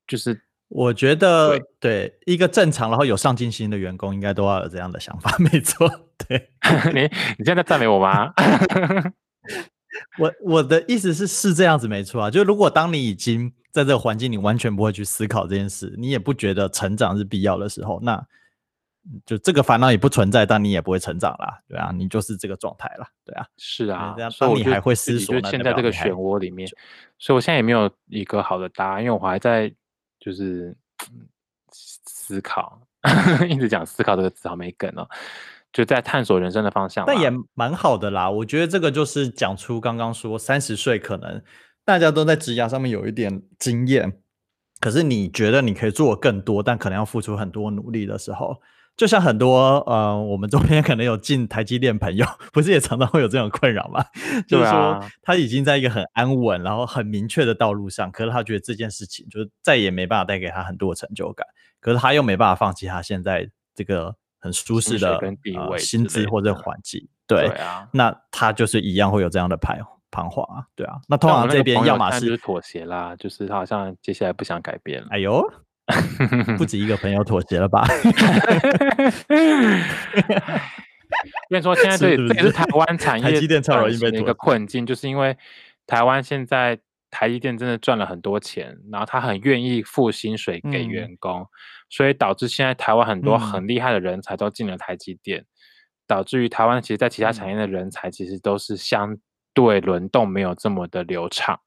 [0.07, 0.41] 就是。
[0.69, 5.89] 我觉得对一个正常然后有上进心的员工，应该都要有这样的想法， 没错。
[6.27, 6.49] 对
[6.93, 7.01] 你，
[7.37, 8.33] 你现在赞美我吗？
[10.19, 12.29] 我我的意思是是这样子，没错啊。
[12.29, 18.21] 就如果当你已经在这个环境，你完全不会去思考这件事，你也不觉得成长是必要的时候，那
[19.25, 24.13] 就这个烦恼也不存在，但你也不会成长啦，对啊，你就是这个状态了，对啊，是啊。
[24.17, 26.67] 这样，当你还会思索，现在这个漩涡里面，
[27.17, 29.73] 所以我现在也没有一个好的答案，因为我还在。
[30.19, 30.75] 就是
[31.71, 32.81] 思考，
[33.49, 35.07] 一直讲思考这个词好没梗哦，
[35.71, 37.05] 就在探索人生的方向。
[37.07, 41.41] 但也蛮好的啦，我觉得这个就是讲出刚刚说三十岁可能
[41.85, 44.21] 大家都在职涯上面有一点经验，
[44.79, 48.61] 可是你觉得你可以做更多，但可能要付出很多努力的时候。
[48.97, 54.03] 就像很多呃，我们周边可能有进台积电朋友，不是也常常会有这种困扰吗？
[54.49, 61.45] 就是说他已经在一个很安稳，然后很明确的道路上，可是他觉得这件事情就是再也没办法带给他很多成就感，
[61.79, 65.21] 可是他又没办法放弃他现在这个很舒适的
[65.77, 67.45] 薪资或者环境，对。
[67.59, 69.77] 啊，那他就是一样会有这样的徘
[70.09, 75.47] 彷徨啊，对啊，那通常这边要么是妥协啦，就是他好像接下来不想改变了，哎呦。
[76.57, 77.87] 不止一个朋友妥协了吧？
[81.49, 82.51] 跟你说，现在这这也是？
[82.51, 85.37] 台湾产业的一个困境，就是因为
[85.85, 86.77] 台湾现在
[87.09, 91.47] 台积电真的赚了很多钱，然后他很愿意付薪水给员工，
[91.89, 95.45] 所以导致现在台湾很多很厉害的人才都进了台积电，
[96.05, 99.17] 导致于台湾其实在其他产业的人才其实都是相
[99.53, 101.57] 对轮动没有这么的流畅，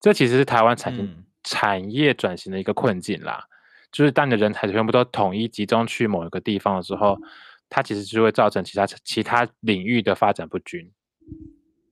[0.00, 1.04] 这其实是台湾产业。
[1.46, 3.44] 产业转型的一个困境啦，
[3.92, 7.16] 就是当你的人才全部都统一集中去某一个地方的时候，
[7.68, 10.90] 它其实就会造成其他其他领域的发展不均。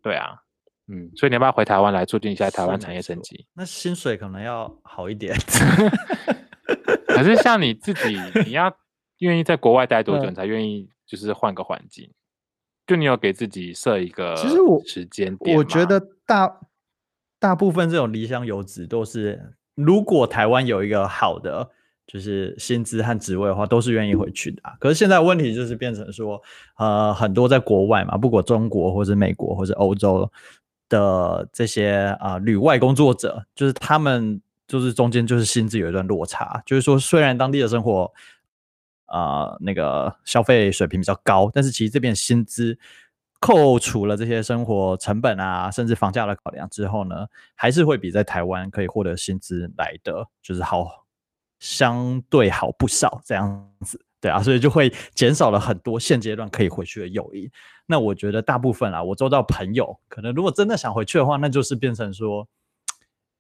[0.03, 0.43] 对啊，
[0.89, 3.47] 嗯，所以你要不要回台湾来促进一下台湾产业升级？
[3.55, 5.37] 那薪水可能要好一点。
[7.07, 8.77] 可是像你自己，你要
[9.19, 12.11] 愿意在国外待多久，你才愿意就是换个环境？
[12.89, 16.61] 就你有给自己设一个其实我时间点，我觉得大。
[17.45, 21.69] 大部分这种离乡游子都是，如果台湾有一个好的
[22.07, 24.63] 就是薪资和职位的话，都是愿意回去的。
[24.81, 26.41] 可是现在问题就是变成说，
[26.79, 30.27] 呃，很多在国外嘛，不管中国或者美国或者欧洲
[30.89, 36.63] 的这些啊旅外工作者，就是他们就是中间就是薪资有一段落差。
[36.65, 38.11] 就是说，虽然当地的生活
[39.05, 42.79] 啊那个消费水平比较高，但是其实这边薪资。
[43.45, 51.05] 扣除了这些生活成本啊，甚至房价的考量之后呢，还是会比在台湾可以获得薪资来的就是好，
[51.59, 54.03] 相对好不少这样子。
[54.19, 57.47] 对啊，所以就会减少了很多现阶段可以回去的诱因。
[57.85, 62.49] 那我觉得大部分啊，我周到朋友可能如果真的想回去的话，那就是变成说，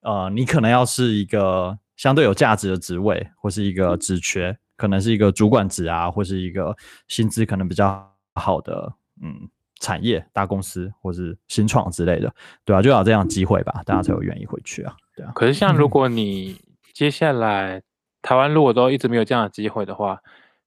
[0.02, 6.76] 呃，你可能要是一个相对有价值的职位，或是一个职缺，可能是一个主管职啊，或是一个
[7.09, 8.92] 薪资可能比较好的
[9.22, 9.48] 嗯
[9.80, 14.96] 产业大公司，或是新创之类的，对啊，就要这样机会吧，大家才会愿意回去啊。
[15.16, 15.32] 对啊。
[15.34, 16.60] 可是像如果你
[16.92, 17.82] 接下来
[18.22, 20.18] 台湾如果都一直没有这样的机会的话，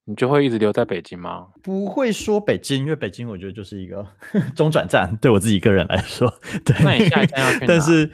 [0.06, 1.48] 你就会一直留在北京吗？
[1.62, 4.08] 不会说北京，因为北京我觉得就是一个
[4.56, 6.34] 中转站，对我自己个人来说。
[6.64, 8.10] 对，那你下一站要去 但是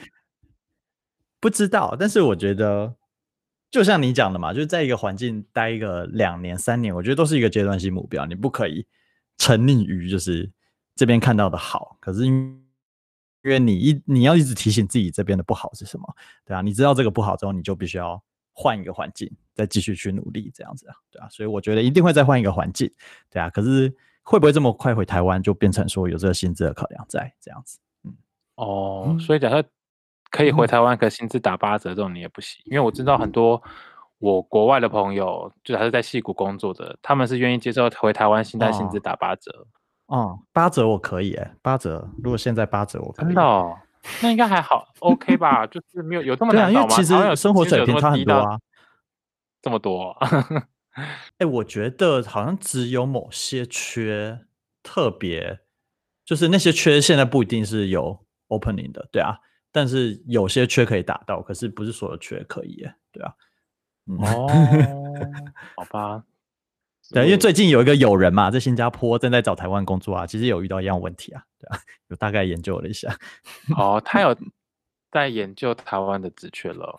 [1.40, 2.94] 不知道，但是我觉得，
[3.70, 8.26] 就像你讲的嘛，就是在一个环境待一个两年、三年，我觉得都是一个阶段性目标。
[8.26, 8.86] 你不可以
[9.38, 10.50] 沉溺于就是
[10.94, 12.66] 这边看到的好，可是因
[13.42, 18.22] 因为你一你要一直提醒自己这边的不好是什么，对啊，你知道这个不好之后，你就必须要。
[18.56, 22.88] 换一个环境，再继续去努力，这样子啊，对啊，所以我觉得一定会再换一个环境，
[23.28, 23.50] 对啊。
[23.50, 23.92] 可是
[24.22, 27.80] 会不会这么快回台湾，就变成说有这个薪资的考量在这样子？
[28.04, 28.14] 嗯，
[28.54, 29.60] 哦，所以假设
[30.30, 33.60] 可以回台湾，可薪资打八折这种你也不行，因为我知道很多
[34.18, 39.50] 我国外的朋友，就还是在戏谷工作的，他们是愿意接受回台湾，现在薪资打八折。
[39.50, 39.66] 哦，
[40.52, 43.26] 八折我可以哎，八折如果现在八折我可以。
[43.26, 43.76] 真的。
[44.22, 45.66] 那应该还好， OK 吧？
[45.66, 46.80] 就是没有有这么难搞吗？
[46.82, 48.58] 因为其实生活水平差很多啊，
[49.62, 50.14] 这么多。
[51.38, 54.40] 哎， 我觉得好像只有某些缺
[54.82, 55.60] 特别，
[56.22, 59.38] 就是那些缺现在不一定是有 opening 的，对啊。
[59.72, 63.32] 但是有些缺可以达到，可是不是所有缺可以，对啊。
[64.20, 64.46] 哦，
[65.76, 66.22] 好吧。
[67.12, 71.78] 对，因为最近有一个友人嘛，在新加坡正在找台湾工作啊，其实有遇到一样问题啊，对啊，
[72.08, 73.14] 有大概研究了一下。
[73.76, 74.34] 哦，他有
[75.12, 76.98] 在研究台湾的职缺了，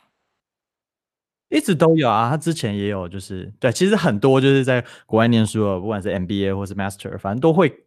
[1.50, 2.30] 一直都有啊。
[2.30, 7.86] 他之前也有，就是对，其实很多就是在国外念书的，不管是 MBA 或是 Master，反正都会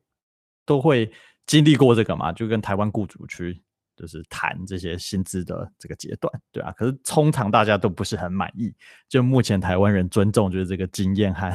[0.67, 1.11] 都会
[1.47, 3.63] 经历过这个嘛，就跟台湾雇主去
[3.97, 6.73] 就是谈这些薪资的这个阶段，对啊。
[6.73, 8.75] 可是通常大家都不是很满意，
[9.09, 11.49] 就目前台湾人尊重就是这个经验和。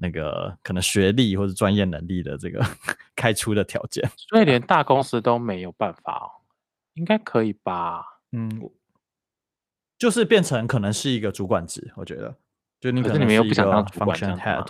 [0.00, 2.64] 那个可能学历或者专业能力的这个
[3.16, 6.30] 开出的条件，所以连大公司都没有办法哦，
[6.94, 8.04] 应该可以吧？
[8.32, 8.70] 嗯，
[9.98, 12.36] 就是变成可能是一个主管职，我觉得，
[12.80, 14.66] 就你可能你们又不想当 function head，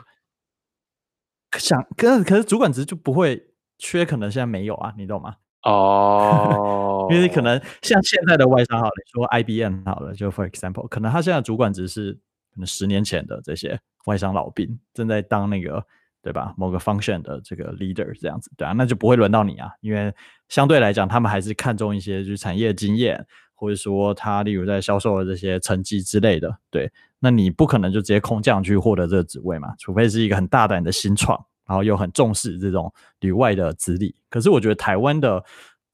[1.59, 5.37] 想，可是可是主管职就不会缺，可能现在没有啊，你懂吗？
[5.65, 12.19] 哦，因为可能像现在的外商好了，说 IBM 好了，就 for example，可能他现在主管职是。
[12.53, 15.85] 可能十年前的这些外商老兵正在当那个
[16.21, 16.53] 对吧？
[16.57, 20.13] 某个 function 的这个 leader 这样子，对啊，那就不会轮到你啊，因为
[20.49, 23.25] 相对来讲，他们还是看重一些就是产业经验，
[23.55, 26.91] 或者说他例如在销售的这些成绩之类的，对，
[27.21, 34.15] 那你不可能就直接空降去获得这个职位嘛，除非是一个很大胆的新创，然后又很重视这种旅外的资历。
[34.29, 35.43] 可是我觉得台湾的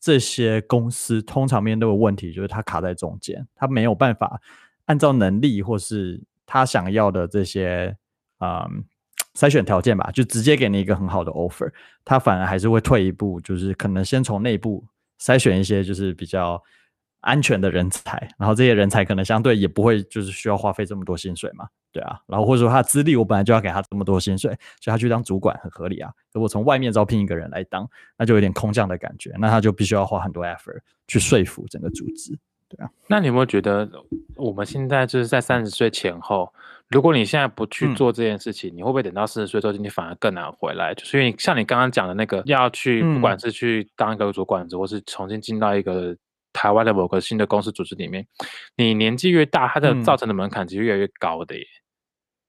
[0.00, 4.40] 这些公司通常面对的问题就是它卡在中间，它没有办法
[4.86, 7.96] 按照能力或是他想要的这些，
[8.40, 8.84] 嗯，
[9.34, 11.72] 筛选条件吧，就直接给你一个很好的 offer，
[12.04, 14.84] 他反而还是会退一步，就是可能先从内部
[15.20, 16.62] 筛选一些就是比较
[17.20, 26.12] 安全的人才，然后这些人才可能相对也不会就是需要花费这么多薪水嘛，对啊，然后或者说他资历我本来就要给他这么多薪水，所以他去当主管很合理啊。
[26.32, 27.88] 如果从外面招聘一个人来当，
[28.18, 32.38] 那就有点空降的感觉，那他就必须要花很多 effort 去说服整个组织。
[33.06, 33.88] 那你有没有觉得，
[34.36, 36.52] 我们现在就是在三十岁前后，
[36.88, 40.92] 如果你现在不去做这件事情，你会不会等到四十岁之后，你反而更难回来？
[40.94, 46.16] 就是因为像你刚刚讲的那个，要去不管是去当一个主管，或是重新进到一个
[46.52, 48.26] 台湾的某个新的公司组织里面，
[48.76, 51.64] 你年纪越大，它的造成的门槛其实越来越高的耶。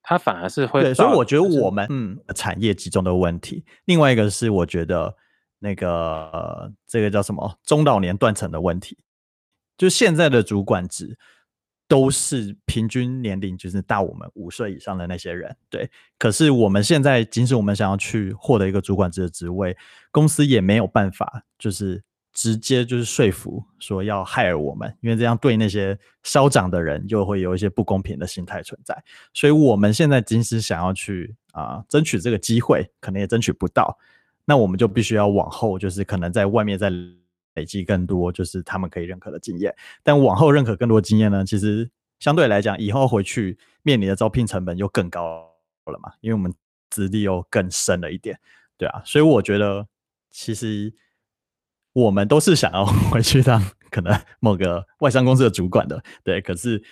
[0.01, 5.15] 它反而是会，对，所以我觉得我们嗯产业集中的问题，另外一个是我觉得
[5.59, 8.97] 那个这个叫什么中老年断层的问题。
[9.77, 11.17] 就现在的主管职
[11.87, 15.87] 都是平均年龄就是大我们五岁以上的那些人，对。
[16.17, 19.77] 可是我们现在，即使我们想要去获得一个主管职的职位，
[20.09, 22.01] 公司也没有办法，就是
[22.33, 29.03] 直接就是说服说要害我们，因为这样对那些稍长的人就会有一些不公平的心态存在。
[29.33, 33.95] 所以我们现在即使想要去啊争取这个机会，可能也争取不到。
[34.45, 36.91] 那我们就必须要往后，就是可能在外面在。
[37.55, 41.43] 累积更多就是他们可以认可的经验，但往后认可更多经验呢？
[41.43, 41.89] 其实
[42.19, 45.49] 相对来讲，以后回去面临的招聘成本又更高
[45.85, 46.53] 了嘛，因为我们
[46.89, 48.39] 资历又更深了一点，
[48.77, 49.87] 对啊，所以我觉得
[50.31, 50.93] 其实
[51.93, 56.41] 我们都是想要 回去当可能某个外商公司的主管的，对。
[56.41, 56.83] 可是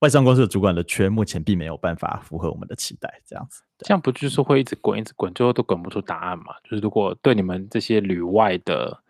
[0.00, 3.62] 外商公司的主管的缺目前并没有办法符合我们的期待，这样子。
[3.78, 6.54] 这样不就是会一直滚，一直滚，最后都滚不出答案嘛？
[6.64, 9.02] 就是如果对你们这些旅外的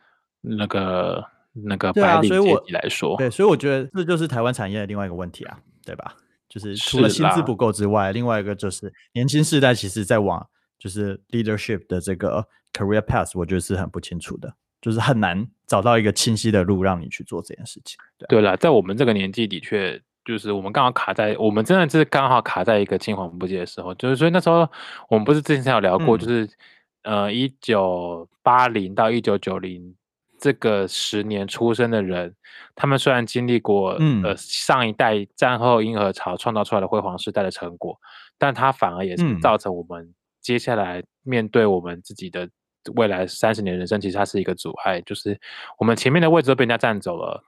[0.47, 6.15] 那个那个白领阶级来说，对，所以我觉得这就是台湾产业的另外一个问题啊，对吧？
[6.49, 10.47] 就是除了薪资不够之外，另外一个就是年轻世代其实在往
[10.79, 17.99] 就是 leadership 的这个 career path，我觉得是很不清楚的，就是很难找到一个清晰的路让你去做这件事情。
[18.29, 20.01] 对了，在我们这个年纪，的确。
[20.27, 24.69] 就是我们刚好卡在，我们真的是刚好卡在一个青黄不接的时候，就是所以那时候
[25.09, 26.51] 我们不是之前有聊过，就是
[27.05, 29.95] 呃一九八零到一九九零
[30.39, 32.35] 这个十年出生的人，
[32.75, 37.99] 他们虽然经历过呃上一代战后婴儿潮创造出来的辉煌时代的成果，
[38.39, 42.49] 但他反而也是造成我们接下来面对我们自己的
[42.95, 45.39] 未来三十年人生，其实它是一个阻碍，就是
[45.79, 47.43] 我们前面的位置都被人家占走了。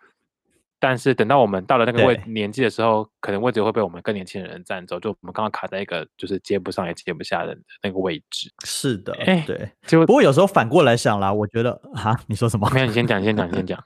[0.80, 8.48] 但是等到我们到了那个位年纪的时候，可能位置会被我们更年轻的人占走，就我们刚刚卡在一个就是接不上也接不下的那个位置。
[8.64, 9.68] 是的，哎，对。
[9.86, 12.70] 就不过有时候反过来想啦，我觉得哈，你说什么？
[12.70, 13.76] 没有，你先讲，你先讲，你先讲。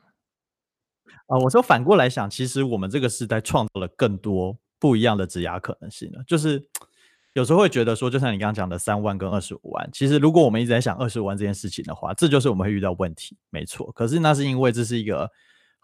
[1.29, 6.23] 啊， 我说反过来想，其实我们这个时代创造了更多不一样的职涯可能性了。
[6.27, 6.63] 就是
[7.33, 13.91] 有时候会觉得说，就像你刚刚讲的三万跟二十五万，其实如果我们一直在想二十五万这件事情的话，这就是我们会遇到问题，没错。
[13.93, 15.31] 可是那是因为这是一个。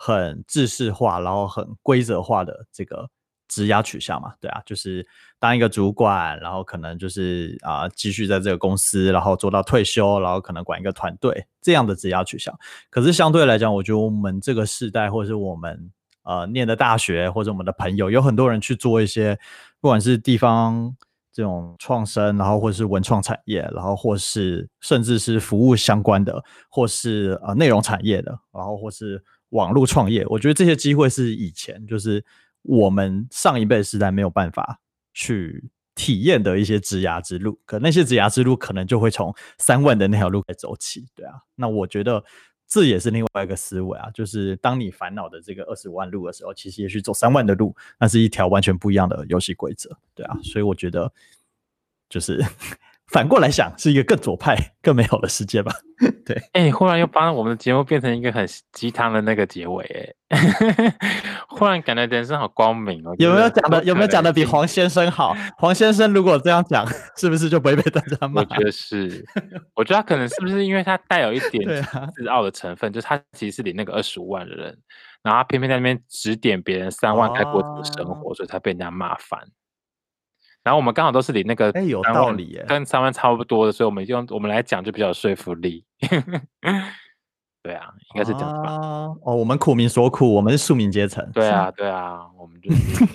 [0.01, 3.11] 很制式化，然后很规则化的这个
[3.49, 5.05] 职涯取向嘛，对啊，就是
[5.40, 12.57] 当一个主管，然后可能就是啊继续在这个公司，然后做到退休，然后可能管一个团队这样的职涯取向。
[12.90, 15.90] 可是相对来讲，我觉得我们这个世代，或者是我们
[16.22, 19.36] 呃念的大学，或者我们的朋友，有很多人去做一些，
[19.80, 20.94] 不管是地方
[21.32, 29.24] 这种创生，然后或者是文创产业，然后或是甚至是服务相关的，或是呃内容产业的，然后或是。
[29.51, 32.24] 网络创业，我觉得这些机会是以前就是
[32.62, 34.80] 我们上一辈时代没有办法
[35.12, 42.22] 去体验的一些职涯之路，可那些职涯之路可能就会从三万的那条路开始走起，对啊，那我觉得
[42.66, 51.12] 这也是另外一个思维啊，就是当你烦恼的这个二十五万路的时候，其实也许走三万的路，那是一条完全不一样的游戏规则，对啊，所以我觉得
[52.09, 52.44] 就是。
[53.09, 55.72] 反过来想，是一个更左派、 更美好的世界吧？
[56.24, 60.38] 对，哎，忽然又把我们的节目变成一个很鸡汤的那个结尾，哎，
[61.48, 63.14] 忽然感觉人生好光明哦。
[63.18, 63.82] 有没有讲的？
[63.84, 65.34] 有没有讲的比黄先生好？
[65.56, 66.86] 黄先生如果这样讲，
[67.16, 68.42] 是不是就不会被大家骂？
[68.42, 69.24] 我觉得是，
[69.74, 71.66] 我觉得他可能是不是因为他带有一点
[72.14, 74.78] 自傲的成分，就是他其实是领那个二十五万的人，
[75.22, 79.40] 然后他偏偏在那边指点别人三万该过怎么生活，所以他被人家骂烦。
[80.69, 85.83] 然后我们刚好都是领那个，哎，有道理耶，跟三万差不多的，所以我们用我们来讲就比较有说服力。
[87.64, 88.77] 对啊，应该是这样吧。
[89.23, 91.27] 哦，我们苦民所苦，我们是庶民阶层。
[91.33, 93.07] 对啊，对啊，我们就是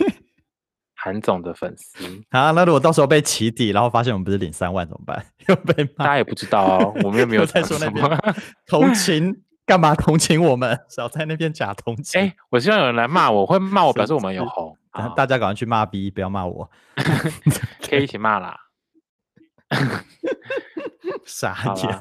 [0.97, 2.03] 韩总的粉丝。
[2.31, 5.23] 啊，那如果到时候被起底，然后发现我们不是领三万怎么办？
[5.47, 8.03] 又被骂大家也不知道哦，我们又没有在说那边
[8.65, 10.75] 同情，干嘛同情我们？
[10.89, 12.19] 少在那边假同情。
[12.19, 14.75] 哎，我希望有人来骂我，会骂我，表示我们有红。
[15.15, 16.69] 大家赶快去骂 B，不要骂我，
[17.81, 18.59] 可以一起骂啦。
[21.25, 21.99] 傻眼。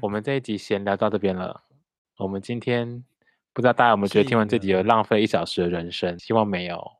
[0.00, 1.62] 我们这一集先聊到这边了。
[2.16, 3.04] 我们今天
[3.52, 6.18] 不知道大家有没有觉得听完这集有浪费一小时的人生？
[6.18, 6.92] 希望没有。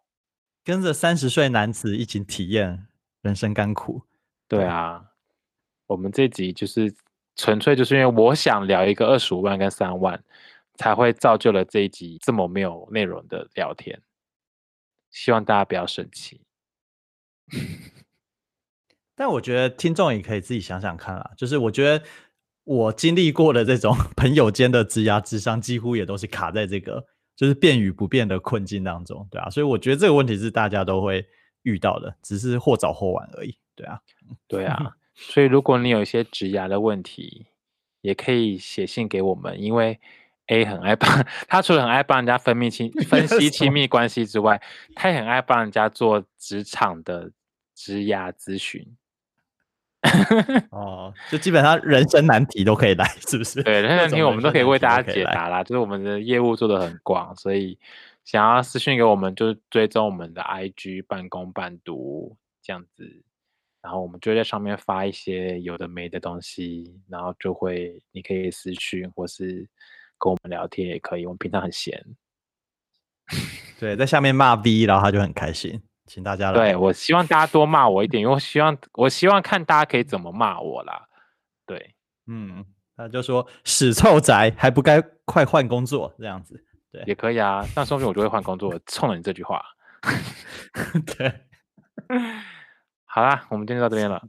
[0.65, 2.87] 跟着三十岁男子一起体验
[3.23, 4.03] 人生甘苦。
[4.47, 5.03] 对啊，
[5.87, 6.95] 我们这集就是
[7.37, 10.23] 纯粹就是因为我想聊一个二十五万跟三万，
[10.75, 13.99] 才会造就了这一集这么没有内容的聊天。
[15.11, 16.41] 希望大家不要生气，
[19.17, 21.31] 但我觉得听众也可以自己想想看啊。
[21.37, 22.05] 就是我觉得
[22.65, 27.05] 我经历过的这种 朋友间的质押智商，几乎也都是卡在这个
[27.35, 29.51] 就是变与不变的困境当中，对啊。
[29.51, 31.27] 所以我觉得这个问题是大家都会
[31.63, 34.01] 遇到的，只是或早或晚而已，对啊，
[34.47, 34.97] 对啊。
[35.15, 37.47] 所以如果你有一些质押的问题，
[38.01, 39.99] 也可以写信给我们，因为。
[40.51, 41.09] A 很爱帮
[41.49, 44.61] 他，除了很爱帮人家分泌亲分 析亲密关系之外，
[44.97, 47.31] 他也很爱帮人家做职场的
[47.75, 48.85] 职涯咨询。
[50.73, 53.63] 哦，就基本上人生难题都可以来，是不是？
[53.63, 55.63] 对，人生难题我们都可以为大家解答啦。
[55.63, 57.79] 就是我们的业务做的很广，所以
[58.25, 63.23] 想要私信给我们，就是追踪我们的 IG 半工半读这样子，
[63.83, 69.69] 然后我们就在上面发一些有的没的东西，然后就会你可以私讯或是。
[70.21, 72.05] 跟我们聊天也可以，我们平常很闲。
[73.81, 76.53] 对，在下面骂 V，然后他就很开心，请大家。
[76.53, 81.09] 对我希望大家多骂我一点，因为我希望我希望看大家可以怎么骂我啦。
[81.65, 81.95] 对，
[82.27, 82.65] 嗯，
[82.97, 86.63] 他就说屎臭宅还不该快换工作这样子。
[86.93, 87.65] 对，也可以啊。
[87.75, 89.65] 那说不定我就会换工作，冲了你这句话。
[91.17, 91.33] 对，
[93.07, 94.21] 好啦，我们今天到这边了。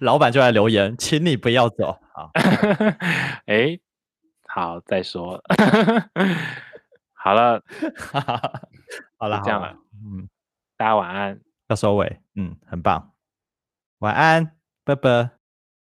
[0.00, 1.98] 老板就来留言，请你不要走。
[2.12, 2.30] 好，
[3.46, 3.78] 哎，
[4.54, 5.42] 好，再说。
[7.16, 7.62] 好了，
[9.16, 9.74] 好了，这样了。
[9.94, 10.28] 嗯，
[10.76, 11.40] 大家晚安。
[11.68, 12.20] 要收尾。
[12.34, 13.12] 嗯，很棒。
[14.00, 15.41] 晚安，拜拜。